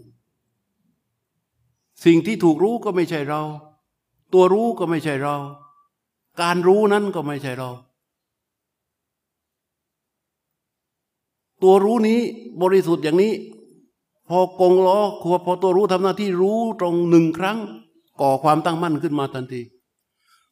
[2.05, 3.41] สิ่งที่ถูกรู้ก็ไม่ใช่เรา
[4.33, 5.35] ตัวรู้ก็ไม่ใช่เรา
[6.41, 7.69] การรู้นั้นก็ไม่ใช่เรา
[11.63, 12.19] ตัวรู้นี้
[12.61, 13.33] บริสุทธิ์อย่างนี้
[14.29, 17.57] พอกงล้อคัวพอตัวรู้ทำหน้าที่รู้ตรงหนึ่งครั้ง
[18.21, 19.61] ก่อความตั้งมั่นขึ้นมาทันที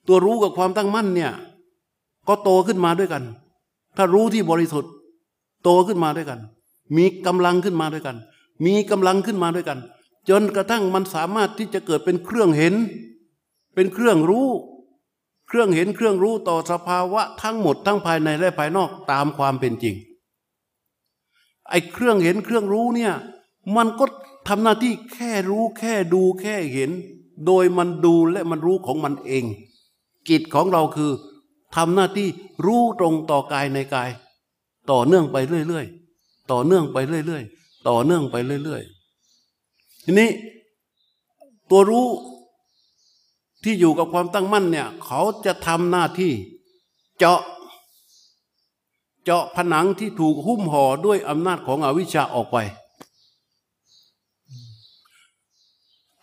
[0.07, 1.31] ตัวรู้กับความตั้งมั่นเนี่ย
[2.27, 3.23] ก็โตขึ้นมาด้วยกัน
[3.97, 4.91] ถ้ารู้ที่บริสุทธิ์
[5.63, 6.39] โตขึ้นมาด้วยกัน
[6.95, 8.17] มีกำลังขึ้นมาด้วยกัน
[8.65, 9.79] มีกำลังขึ้นมาด้วยกัน
[10.29, 12.73] จนกระทั่งมันสามารถที่จะเกิดเป็นเครื่องเห็น
[13.75, 14.47] เป็นเครื่องรู้
[15.47, 19.95] เครื่องเห็นเครื่องรู้ต่อสภาวะทั้งหมดทั้งภายในและภายนอกตามความเป็นจริง
[21.69, 23.13] ไอ้เครื่องเห็นเครื่องรู้เนี่ย
[23.75, 24.05] มันก็
[24.47, 26.91] ทำหน้าที่แค่รู้แค่ดูแค่เห็น
[27.45, 29.43] โดยมันดูและมันรู้ของมันเอง
[30.29, 31.11] กิจของเราคือ
[31.75, 32.27] ทำหน้าที่
[32.65, 34.09] รู้ตรงต่อกายในกาย
[34.91, 35.37] ต่อเนื่องไป
[35.67, 40.29] เรื่อยๆต่อเนื่องไปเรื่อยๆต่อเนื่องไปเรื่อยๆทีนี้
[41.69, 42.07] ตัวรู้
[43.63, 46.33] ที่อยู่กับความตั้งมั่นเนี่ย เขาจะทำหน้าที่
[47.17, 47.41] เจาะ
[49.25, 52.57] เจาะผนังที่ถูกหุ้มห่อด้วยอำนาจของอวิชชาออกไป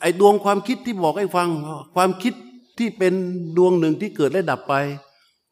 [0.00, 1.48] ไอ้ดวงความคิดที่บอกให้ฟัง
[1.94, 2.34] ความคิด
[2.78, 3.14] ที่เป็น
[3.57, 4.74] ดวงหนึ่งที่เกิดและดับไป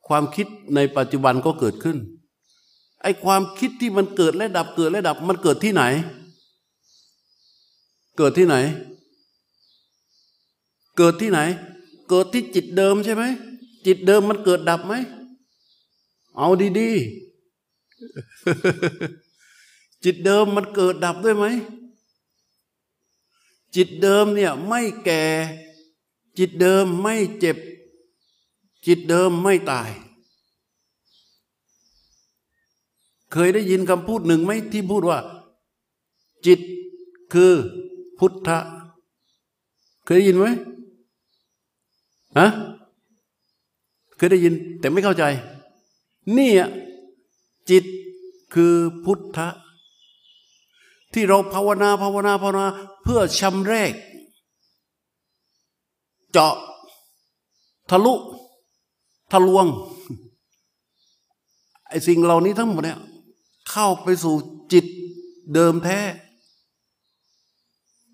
[0.08, 1.98] ความคิดในปัจจุบันก็เกิดขึ้น
[3.02, 5.82] ไอ้ความคิดที่มันเกิดและดับเกิดและดับมันเกิดที่ไหน
[8.16, 8.56] เกิดที่ไหน
[10.96, 11.40] เกิดที่ไหน
[12.08, 13.24] เกิดที่จิตเดิมใช่ไหม
[13.86, 14.94] จิตเดิมมันเกิดดับไหม
[16.36, 16.48] เอา
[16.78, 17.29] ดีๆ
[20.04, 21.46] จิตเดิมมันเกิดดับด้วยไหม
[23.76, 25.22] จิตเดิมเนี่ยไม่แก่
[26.38, 27.56] จิตเดิมไม่เจ็บ
[28.86, 29.90] จิตเดิมไม่ตาย
[33.32, 35.18] เคยได้ยินคำพูดหนึ่งไหมที่พูดว่า
[36.46, 36.60] จิต
[37.32, 37.52] คือ
[38.18, 38.58] พุทธะ
[40.04, 40.46] เคยได้ยินไหม
[42.38, 42.46] ฮะ
[44.16, 45.24] เคยได้ยินแต่ไม่เข้าใจ
[46.36, 46.70] นี่อะ
[47.70, 47.84] จิต
[48.54, 49.48] คือพุทธะ
[51.12, 52.66] ที่เราภาวนาภาวนาภาวนา
[53.02, 53.92] เพื่อชำแรก
[56.32, 56.54] เจาะ
[57.90, 58.14] ทะลุ
[59.32, 59.66] ทะลวง
[61.88, 62.98] ไอ้สิ่งเหล่านี้ทั้งหมดเนี่ย
[63.70, 64.34] เข้าไปสู่
[64.72, 64.84] จิต
[65.54, 65.98] เดิมแท้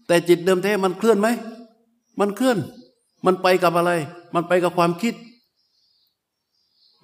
[0.07, 1.29] แต่จิตเดิมแท้มันเคลื่อนไหม
[2.21, 2.59] มันเคลื่อน
[3.27, 3.93] มันไปกับอะไร
[4.35, 5.15] มันไปกับความคิด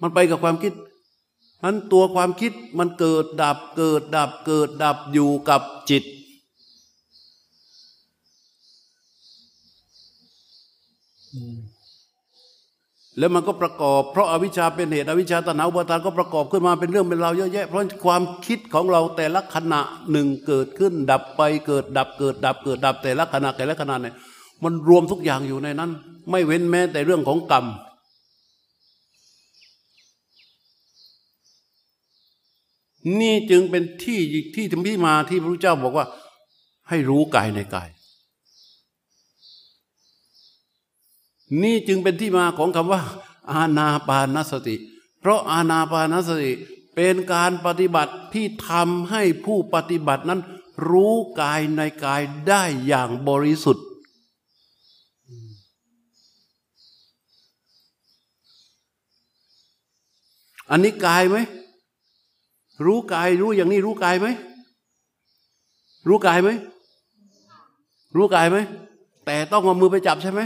[0.01, 0.73] มันไปกับความคิด
[1.63, 6.03] นั้นตัวความคิดมันเกิดดับเกิดดับเกิดดับอยู่กับจิต
[13.17, 24.15] แล้วมันก็ประกอบ เพราะอาวิชชาเป็นเหตุอวิชชาตนาอุปทานก็ประกอบขึ้นมาเป็นเรื่องเป็นราวเยอะแยะ เพราะความคิดของเราแต่ละขณะหนึ่งเกิดขึ้น ดับไปเกิดดับเกิดดับเกิดดับแต่ละขณะแต่ละขณะเนี่ย
[24.63, 25.91] มันรวมทุกอย่างอยู่ในนั้น
[26.31, 27.65] ไม่เว้นแม้แต่เรื่องของกรรม
[33.19, 34.19] นี่จึงเป็นที่
[34.55, 36.05] ที่ที่มาที่พระพุทธเจ้าบอกว่า
[36.89, 37.89] ให้รู้กายในกาย
[41.61, 43.01] นี่จึงเป็นที่มาของคำว่า
[43.51, 44.75] อาณาปานสติ
[45.19, 46.51] เพราะอาณาปานสติ
[46.95, 50.41] เป็นการปฏิบัติที่ทำให้ผู้ปฏิบัตินั้น
[50.89, 53.85] รู้กายในกายได้อย่างบริสุทธิ์
[60.69, 61.37] อันนี้กายไหม
[62.85, 64.27] รู้กายรู้อย่างนี้รู้กายไหม
[66.07, 66.49] รู้กายไหม
[68.15, 68.57] รู้กายไหม
[69.25, 70.41] แต่ต้องเอามือไปจับใช่ไหม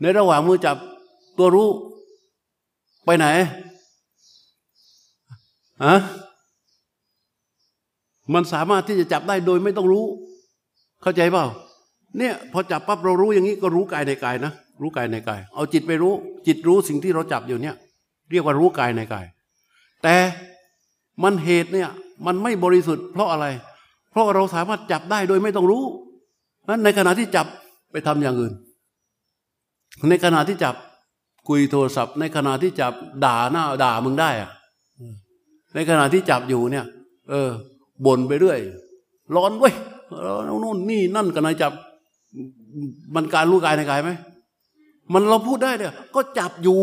[0.00, 0.76] ในระหว่างมือจับ
[1.38, 1.68] ตัวรู้
[3.04, 3.26] ไปไหน
[5.84, 5.96] ฮะ
[8.34, 10.04] มันสามารถที่จะจับได้โดยไม่ต้องรู้
[11.02, 11.44] เข้าใจเปล่า
[12.18, 16.12] เนี่ยพอจับปั๊บเรารู้อย่างนี้ก็รู้กายในกายนะรู้กายในกาย เอาจิตไปรู้
[16.46, 17.76] จิตรู้สิ่งที่เราจับอยู่เนี่ย
[18.30, 19.26] เรียกว่ารู้กายในกาย
[20.02, 20.14] แต่
[21.22, 21.90] มันเหตุเนี่ย
[22.26, 23.46] มันไม่บริสุทธิ์เพราะอะไร
[24.10, 25.84] เพราะเราสามารถจับได้โดยไม่ต้องรู้
[26.68, 27.46] นั้นในขณะที่จับ
[27.92, 28.52] ไปทำอย่างอื่น
[30.08, 30.74] ในขณะที่จับ
[31.48, 32.92] คุยโทรศัพท์ ในขณะที่จับ
[33.24, 34.50] ด่าหน้าด่ามึงได้อะ
[35.74, 36.84] ในขณะที่จับอยู่เนี่ย
[37.30, 37.50] เออ
[38.06, 38.58] บ่นไปเรื่อย
[39.36, 39.74] ร้อนเว้ย
[40.26, 41.72] ร้อนู่นนี่นั่นกันนจับ
[43.14, 44.10] มันการรู้กายในกายไหม
[45.12, 46.80] มันเราพูดได้เนี่ยก็จับอยู่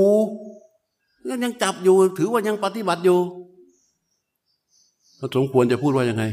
[1.43, 3.17] ยังจับอยู่ ถือว่ายังปฏิบัติอยู่
[5.35, 6.23] สมควรจะพูดว่ายังไง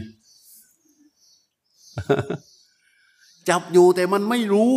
[3.48, 4.74] จับอยู่แต่มันไม่รู้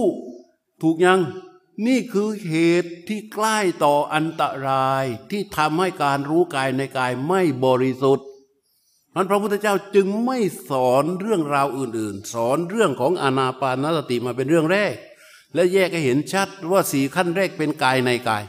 [0.82, 1.20] ถูกยัง
[1.88, 8.28] นี่คือเหตุที่ใกล้ต่ออันตรายที่ทำให้การรู้กายในกายไม่บริสุทธิ์
[9.16, 10.40] นั้นพระพุทธเจ้าจึงไม่
[10.70, 14.96] สอนเรื่องราวอื่น ๆ สอนเรื่องของอนาปานสติมาเป็นเรื่องแรก
[15.54, 18.44] และแยกให้เห็นชัดว่าสี่ขั้นแรกเป็นกายในกาย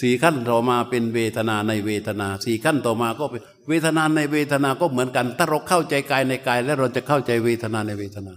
[0.00, 8.34] สี่ขั้นต่อมาเป็นเวทนาในเวทนาสี่ขั้นต่อมาก็เป็นเวทนาในเวทนาก็เหมือนกัน ถ้าเราเข้าใจกายในกาย แล้วเราจะเข้าใจเวทนาในเวทนา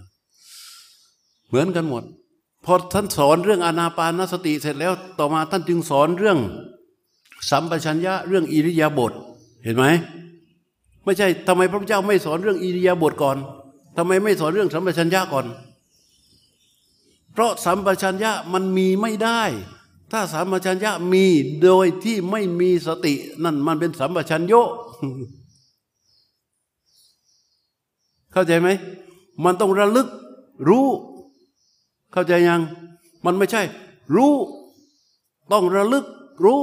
[1.48, 2.02] เหมือนกันหมด
[2.64, 6.38] พอท่านสอนเรื่องอนาปานสติเสร็จแล้วต่อมาท่านจึงสอนเรื่อง
[7.50, 9.12] สัมปชัญญะเรื่องอิริยาบถ
[9.64, 9.84] เห็นไหม
[11.04, 13.36] ไม่ใช่ทำไมพระพุทธเจ้าไม่สอนเรื่องอิริยาบถก่อน
[13.96, 15.46] ทำไมไม่สอนเรื่องสัมปชัญญะก่อน
[17.32, 19.42] เพราะสัมปชัญญะมันมีไม่ได้
[20.16, 21.24] ถ้าสัมปชัญญะมี
[21.62, 24.54] โดยที่ไม่มีสติ นั่นมันเป็นสัมปชัญโย
[28.32, 28.68] เข้าใจไหม
[29.44, 30.08] มันต้องระลึก
[30.68, 30.86] รู้
[32.12, 32.60] เข้าใจยัง
[33.24, 33.62] มันไม่ใช่
[34.14, 34.34] รู้
[35.52, 36.04] ต้องระลึก
[36.44, 36.60] รู้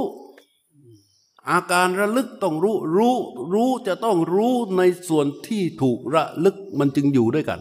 [1.50, 3.16] อาการระลึกต้องรู้ รู้
[3.52, 7.60] รู้จะต้องรู้ในส่วนที่ถูกระลึกมันจึงอยู่ด้วยกัน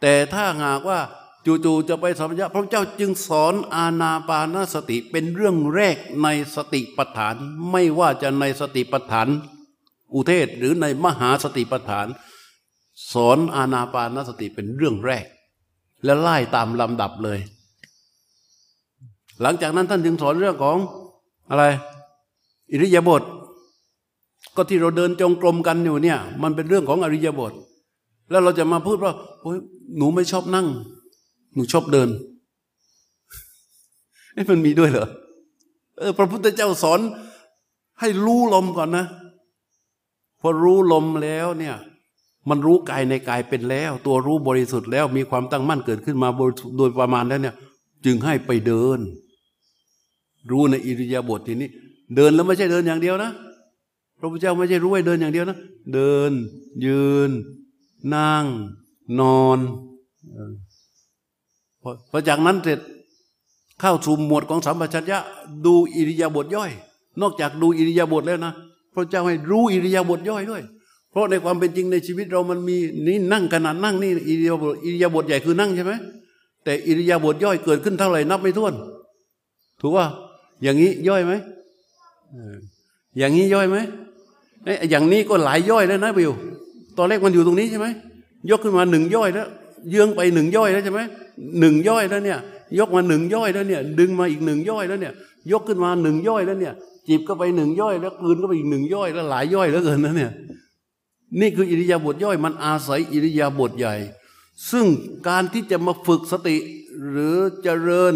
[0.00, 1.00] แต่ถ้าหากว่า
[1.46, 7.34] จู่ๆจะไปสัมปชัญญะพระเจ้าจึงสอนอาณาปานสติเป็นเรื่องแรกในสติปัฏฐาน
[7.70, 9.28] ไม่ว่าจะในสติปัฏฐาน
[10.14, 12.06] อุเทศหรือในมหาสติปัฏฐาน
[13.12, 15.24] สอนอาณาปานสติเป็นเรื่องแรก
[16.04, 17.38] และไล่ตามลำดับเลย
[19.40, 20.76] หลังจากนั้นท่านจึงสอนเรื่องของ
[21.50, 21.64] อะไร
[22.72, 23.22] อิริยาบถ
[24.56, 27.52] ก็ที่เราเดินจงกรมกันอยู่เนี่ย มันเป็นเรื่องของอริยบท
[28.30, 29.58] แล้วเราจะมาพูดว่าโอ้ย
[29.96, 30.66] หนูไม่ชอบนั่ง
[31.56, 32.08] หนูชอบเดิน
[34.34, 35.08] ไอ้มันมีด้วยเหรอ
[35.98, 37.00] เออ พระพุทธเจ้าสอน
[38.00, 39.06] ให้รู้ลมก่อนนะ
[40.40, 41.76] พอรู้ลมแล้วเนี่ย
[42.48, 46.28] มันรู้กายในกายเป็นแล้ว ตัวรู้บริสุทธิ์แล้วมีความตั้งมั่นเกิดขึ้นมา
[46.78, 47.54] โดยประมาณแล้วเนี่ย
[48.04, 48.98] จึงให้ไปเดิน
[50.50, 51.68] รู้ในอิริยาบถทีนี้
[52.16, 53.30] เดินแล้วไม่ใช่เดินอย่างเดียวนะ
[54.18, 55.58] พระพุทธเจ้าไม่ใช่รู้ไว้เดินอย่างเดียวนะ
[55.94, 56.30] เดิน
[56.84, 57.30] ยืน
[58.14, 58.44] นั่ง
[59.20, 59.58] นอน
[62.10, 62.80] พอจากนั้นเสร็จ
[63.80, 65.18] เข้าสู่หมวดของสัมปชัญญะ
[65.64, 66.70] ดูอิริยาบถย่อย
[67.20, 68.52] นอกจากดูอิริยาบถแล้วนะ
[68.94, 70.62] พระเจ้าให้รู้อิริยาบถย่อยด้วย
[71.10, 72.76] เพราะในความเป็นจริงในชีวิตเรามันมี
[73.06, 75.92] นี่นั่งขนาดนั่งนี่อิริยาบถอิริยาบถใหญ่คือนั่งใช่ไหม
[76.64, 78.74] แต่อิริยาบถย่อยเกิดขึ้นเท่าไหร่นับไม่ถ้วน
[79.80, 80.06] ถูกว่า
[80.62, 81.32] อย่างนี้ย่อยไหม
[83.18, 83.76] อย่างนี้ย่อยไหม
[84.90, 86.32] อย่างนี้ก็หลายย่อยแล้วนะบิว
[86.98, 87.86] ตอนแรกมันอยู่ตรงนี้ใช่ไหม
[88.50, 89.48] ยกขึ้นมาหนึ่งย่อยแล้ว
[89.90, 91.00] เยื้องไปหนึ่งย่อยแล้วใช่ไหม
[91.60, 92.38] หนึ่งย่อยแล้วเนี่ย
[92.78, 95.12] ยกมาหนึ่งย่อยแล้วเนี่ย ดึงมาอีกหนึ่งย่อยแล้วเนี่ย
[95.52, 96.74] ยกขึ้นมาหนึ่งย่อยแล้วเนี่ย
[97.06, 100.32] จีบก็ไปหนึ่งย่อย แล้วคืนก็ไปอีกหนึ่งย่อยแล้วหลายย่อยแล้วเกินนะเนี่ย
[101.40, 103.94] นี่คืออิริยาบถย่อยมันอาศัยอิริยาบถใหญ่
[104.70, 104.86] ซึ่ง
[105.28, 106.56] การที่จะมาฝึกสติ
[107.08, 108.14] หรือเจริญ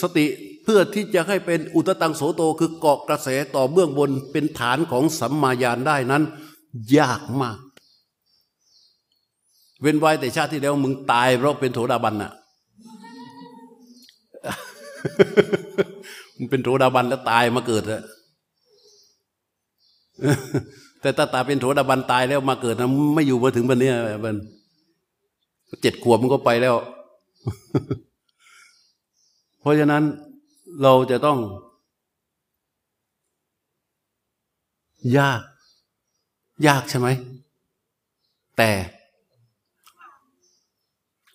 [0.00, 0.26] สติ
[0.62, 6.22] เพื่อที่จะให้เป็นอุตตังโสโตคือเกาะกระแสต่อเบื้องบนเป็นฐานของสัมมาญาณได้นั้น
[6.98, 7.58] ยากมาก
[9.80, 12.32] เว้นไว้แต่ชาติที่แล้วมึงตายเพราะเป็นโถดาบันน่ะ
[16.36, 18.02] มึงเป็นโถดาบันแล้วตายมาเกิดอะ
[21.00, 23.90] แต่ถ้าตาเป็นโถดาบันตายแล้วมาเกิดนะไม่อยู่มาถึงวันนี้
[24.24, 24.36] มัน
[25.82, 26.74] เจ็ดขวบมันก็ไปแล้ว
[29.60, 30.02] เพราะฉะนั้น
[30.82, 31.38] เราจะต้อง
[35.18, 35.40] ยาก
[36.66, 37.08] ยากใช่ไหม
[38.56, 38.70] แต่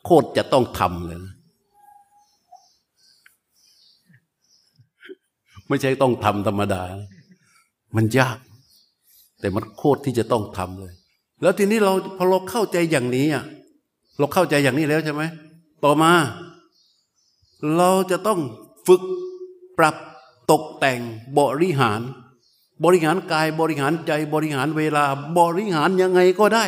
[0.05, 1.19] โคตรจะต้องทำเลย
[5.67, 6.81] ไม่ใช่ต้องทำธรรมดา
[7.95, 8.37] มันยาก
[9.39, 10.93] แต่มันโคตรที่จะต้องทำเลย
[11.41, 13.45] แล้วทีนี้เราพอเราเข้าใจอย่างนี้อะ
[14.17, 15.23] เราเข้าใจอย่างนี้แล้วใช่ไหม
[15.83, 16.11] ต่อมา
[17.77, 18.39] เราจะต้อง
[18.87, 19.01] ฝึก
[19.77, 19.95] ปรับ
[20.51, 20.99] ตกแต่ง
[21.39, 22.01] บริหาร
[22.83, 25.03] บริหารกายบริหารใจบริหารเวลา
[25.37, 26.65] บริหารยังไงก็ได้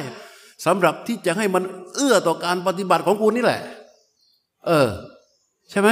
[0.66, 1.64] สำหรับที่จะให้มัน
[1.95, 3.62] เอื้อต่อการปฏิบัติของคุณนี่แหละ
[4.68, 4.89] เออ
[5.72, 5.89] ใช่ไหม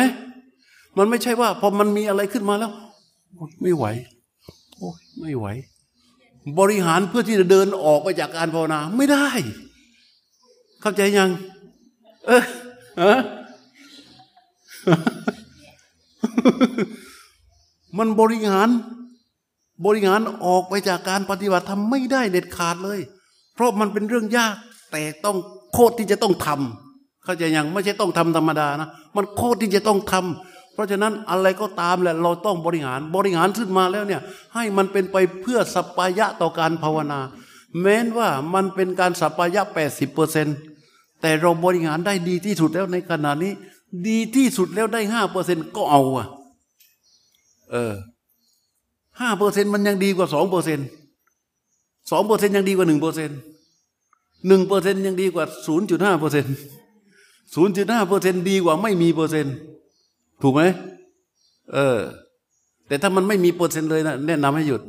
[0.97, 2.71] มันไม่ใช่ว่า พอมันมีอะไรขึ้นมาแล้ว
[3.61, 3.85] ไม่ไหว
[4.75, 5.45] โอ้ยไม่ไหว
[6.59, 9.27] บริหารเพื่อที่จะเดินออกไปจากการภาวนาไม่ได้
[10.81, 11.29] เข้าใจยัง
[12.27, 12.43] เออ
[13.01, 13.19] ฮะ
[17.97, 18.69] มันบริหาร
[19.85, 22.99] บริหารออกไปจากการปฏิบัติทำไม่ได้เด็ดขาดเลย
[23.55, 24.55] เพราะมันเป็นเรื่องยาก
[24.91, 25.37] แต่ต้อง
[25.73, 34.21] โคตรที่จะต้องทำเข้าใจยังไม่ใช่ต้องทำธรรมดานะ มันโคตรที่จะต้องทำเพราะฉะนั้นอะไรก็ตามแหละเราต้องบริหารบริหารขึ้นมาแล้วเนี่ย
[34.55, 37.19] ให้มันเป็นไปเพื่อสัปายะต่อการภาวนา
[37.81, 40.47] แม้นว่ามันเป็นการสัปายะแปดสิบเปอร์เซ็น
[41.21, 43.51] แต่เราบริหารได้ดีที่สุดแล้วในขณะนี้
[44.07, 46.27] ดีที่สุดแล้วได้ห้าเปอร์เซ็นก็เอาอะ
[47.71, 47.93] เออ
[49.19, 50.87] ห้าเปอร์เซ็นมันยังดีกว่าสองเปอร์เซ็นต์
[52.11, 53.29] สองเปอร์เซ็นยังดีกว่าหนึ่งเปอร์เซ็น
[54.47, 56.45] หนึ่งเปอร์เซ็นยังดีกว่าศูนย์จุดห้าเปอร์เซ็น
[57.53, 59.45] ศูนย์จุดห้าเปอร์เซ็นดีกว่าไม่มีเปอร์เซ็น
[60.41, 60.61] ถูกไหม
[61.73, 61.99] เออ
[62.87, 64.81] แต่ถ้ามันไม่มีเปอร์เซ็นต์เลยนะแนะนำให้หยุด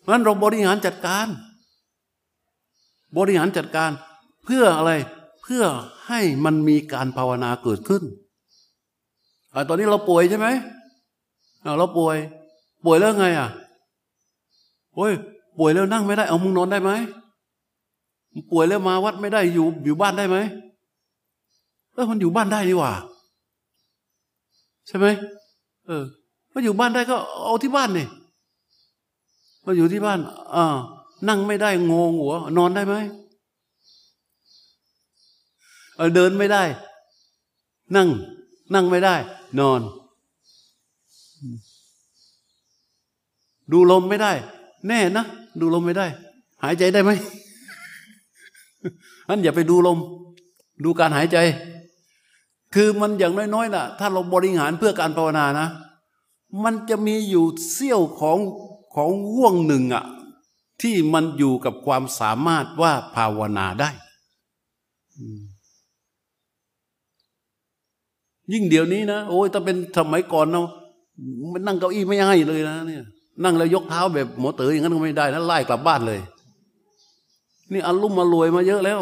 [0.00, 1.26] เพราะนั้นเราบริหารจัดการ
[3.18, 3.90] บริหารจัดการ
[4.44, 4.92] เพื่ออะไร
[5.42, 5.64] เพื่อ
[6.08, 8.02] ให้มันมีการภาวนาเกิดขึ้น
[9.54, 10.48] อตอนนี้เราป่วยใช่ไหม
[11.78, 12.16] เราป่วย
[12.84, 13.48] ป่วยแล้วไงอะ
[14.94, 15.12] โอ้ย
[15.58, 16.90] ป่วยแล้วนั่งไม่ได้ เอามุงนอนได้ไหม
[18.50, 20.36] ป่วยแล้วมาวัดไม่ได้อยู่อยู่บ้านได้ไหม
[21.92, 22.92] เออมันอยู่บ้านได้ดีกว่า
[24.86, 25.06] ใช่ไหม
[25.86, 26.04] เออ
[26.52, 28.06] มาอยู่บ้านได้ก็เอาที่บ้านนี่
[29.64, 30.18] มาอยู่ที่บ้าน
[30.54, 30.64] อ่า
[31.28, 32.94] นั่งไม่ได้งงหัว นอนได้ไหม
[35.96, 36.62] เออเดินไม่ได้
[37.96, 38.08] นั่ง
[38.74, 39.14] นั่งไม่ได้
[39.60, 39.80] นอน
[43.72, 44.32] ดูลมไม่ได้
[44.88, 45.24] แน่นะ
[45.60, 46.06] ดูลมไม่ได้
[46.62, 47.10] หายใจได้ไหม
[49.28, 49.98] นั้นอย่าไปดูลม
[50.84, 51.38] ดูการหายใจ
[52.74, 55.68] คือมันอย่างน้อยๆนะถ้าเราบริหารเพื่อการภาวนานะ
[56.64, 58.38] มันจะมีอยู่เสี้ยวของ
[58.94, 60.04] ของห่วงหนึ่งอะ
[60.82, 63.90] ที่มันอยู่กับความสามารถว่าภาวนาได้
[68.52, 70.68] ยิ่งเดี๋ยวนี้นะ โอ้ยถ้าเป็นสมัยก่อนเนาะ
[71.52, 73.04] มันนั่งเก้าอี้ไม่ให้เลยนะเนี่ย
[73.44, 76.20] นั่งแล้วยกเท้าแบบหมอเต๋ออย่างนั้นก็ไม่ได้นะไล่กลับบ้านเลย
[77.72, 79.00] นี่อารมณ์มารวยมาเยอะแล้ว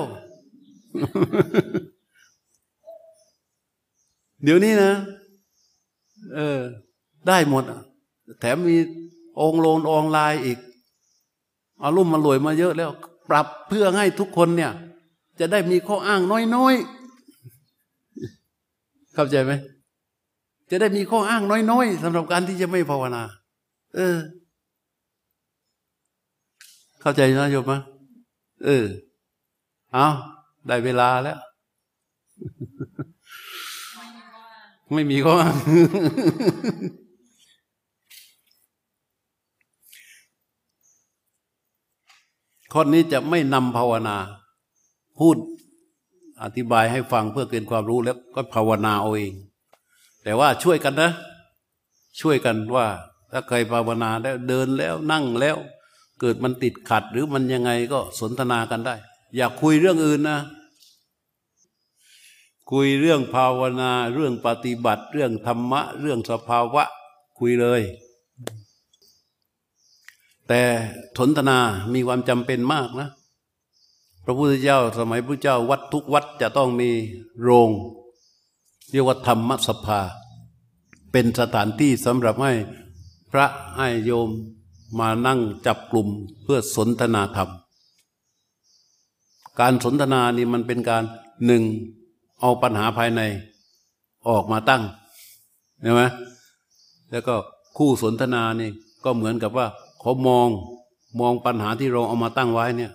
[4.45, 4.93] เดี๋ยวนี้นะ
[6.34, 6.59] เออ
[7.28, 7.64] ได้หมด
[8.41, 8.76] แถมมี
[9.41, 10.59] องโลนองลายอีก
[11.84, 12.91] อารมณ์มารวยมาเยอะแล้ว
[13.28, 14.72] ปรับเพื่อให้ทุกคนเนี่ย
[15.41, 16.20] จะได้มีข้ออ้าง
[16.55, 19.53] น้อยๆเข้าใจไหม
[20.70, 23.22] จะได้มีข้ออ้างน้อยๆสำหรับการที่จะไม่ภาวนา
[23.95, 24.18] เออ
[27.01, 27.72] เข้าใจนะโยมไหม
[28.64, 28.86] เออ
[29.93, 30.07] เอา
[30.66, 31.39] ได้เวลาแล้ว
[34.95, 35.57] ไม่มีข้ออ้าง
[42.72, 44.16] ข้อนี้จะไม่นำภาวนา
[45.18, 45.36] พูด
[46.43, 49.34] อธิบายให้ฟังเพื่อเกินความรู้แล้วก็ภาวนาเอาเอง
[50.22, 51.11] แต่ว่าช่วยกันนะ
[52.20, 52.86] ช่วยกันว่า
[53.31, 55.57] ถ้าใครภาวนาแล้วเดินแล้วนั่งแล้ว
[56.20, 58.95] เกิดมันติดขัดหรือมันยังไงก็สนทนากันได้
[59.37, 60.39] อยากคุยเรื่องอื่นนะ
[62.70, 66.85] คุยเรื่องภาวนา เรื่องปฏิบัติ เรื่องธรรมะ เรื่องสภาวะ
[67.39, 67.83] คุยเลย
[70.49, 70.62] แต่
[71.18, 71.59] สนทนา
[71.93, 73.09] มีความจำเป็นมากนะ
[74.24, 76.91] พระพุทธเจ้าสมัยพระเจ้าวัดทุกวัดจะต้องมี
[77.43, 77.70] โรง
[78.91, 80.01] เรียกว่าธรรมสภา
[81.12, 82.53] เป็นสถานที่สำหรับให้
[83.33, 84.29] พระให้โยม
[84.99, 86.09] มานั่งจับกลุ่ม
[86.43, 87.49] เพื่อสนทนาธรรม
[89.61, 91.05] การสนทนานี่มันเป็นการ
[91.47, 91.62] หนึ่ง
[92.41, 93.20] เอาปัญหาภายใน
[94.29, 94.83] ออกมาตั้ง
[95.81, 96.03] เห็นไหม
[97.11, 97.35] แล้วก็
[97.76, 98.70] คู่สนทนานี่
[99.05, 99.66] ก็เหมือนกับว่า
[100.01, 100.49] เขามอง
[101.20, 102.93] มองปัญหาที่เราเอามาตั้งไว้เนี่ย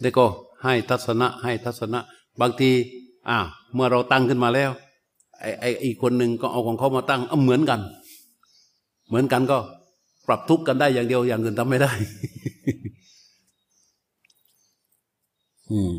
[0.00, 0.24] แล้วก็
[0.62, 2.00] ให้ทัศนะให้ทัศนะ
[2.40, 2.70] บางที
[3.28, 3.38] อ่า
[3.74, 4.70] เมื่อเราตั้งขึ้นมาแล้ว
[5.40, 7.80] ไอ้ไอ้อีกคนหนึ่งก็เอาของเขามาตั้งเอาเหมือนกัน
[9.10, 9.58] เหมือนกันก็
[10.26, 11.90] ปรับทุกข์กันได้อย่างเดียวอย่างอื่นทำไม่ได้
[15.70, 15.92] อืม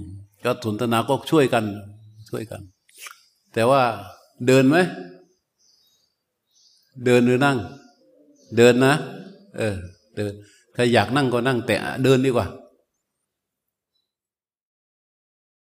[0.44, 1.64] ก็สนทนาก็ช่วยกัน
[2.30, 2.62] ช่วยกัน
[3.54, 3.82] แต่ว่า
[4.48, 4.78] เดินไหม
[7.06, 7.58] เดินหรือนั่ง
[8.56, 8.94] เเดินนะ
[9.58, 9.76] เออ
[10.16, 10.34] เดิน
[10.74, 12.48] ใครอยากนั่งก็นั่ง แต่เดินดีกว่า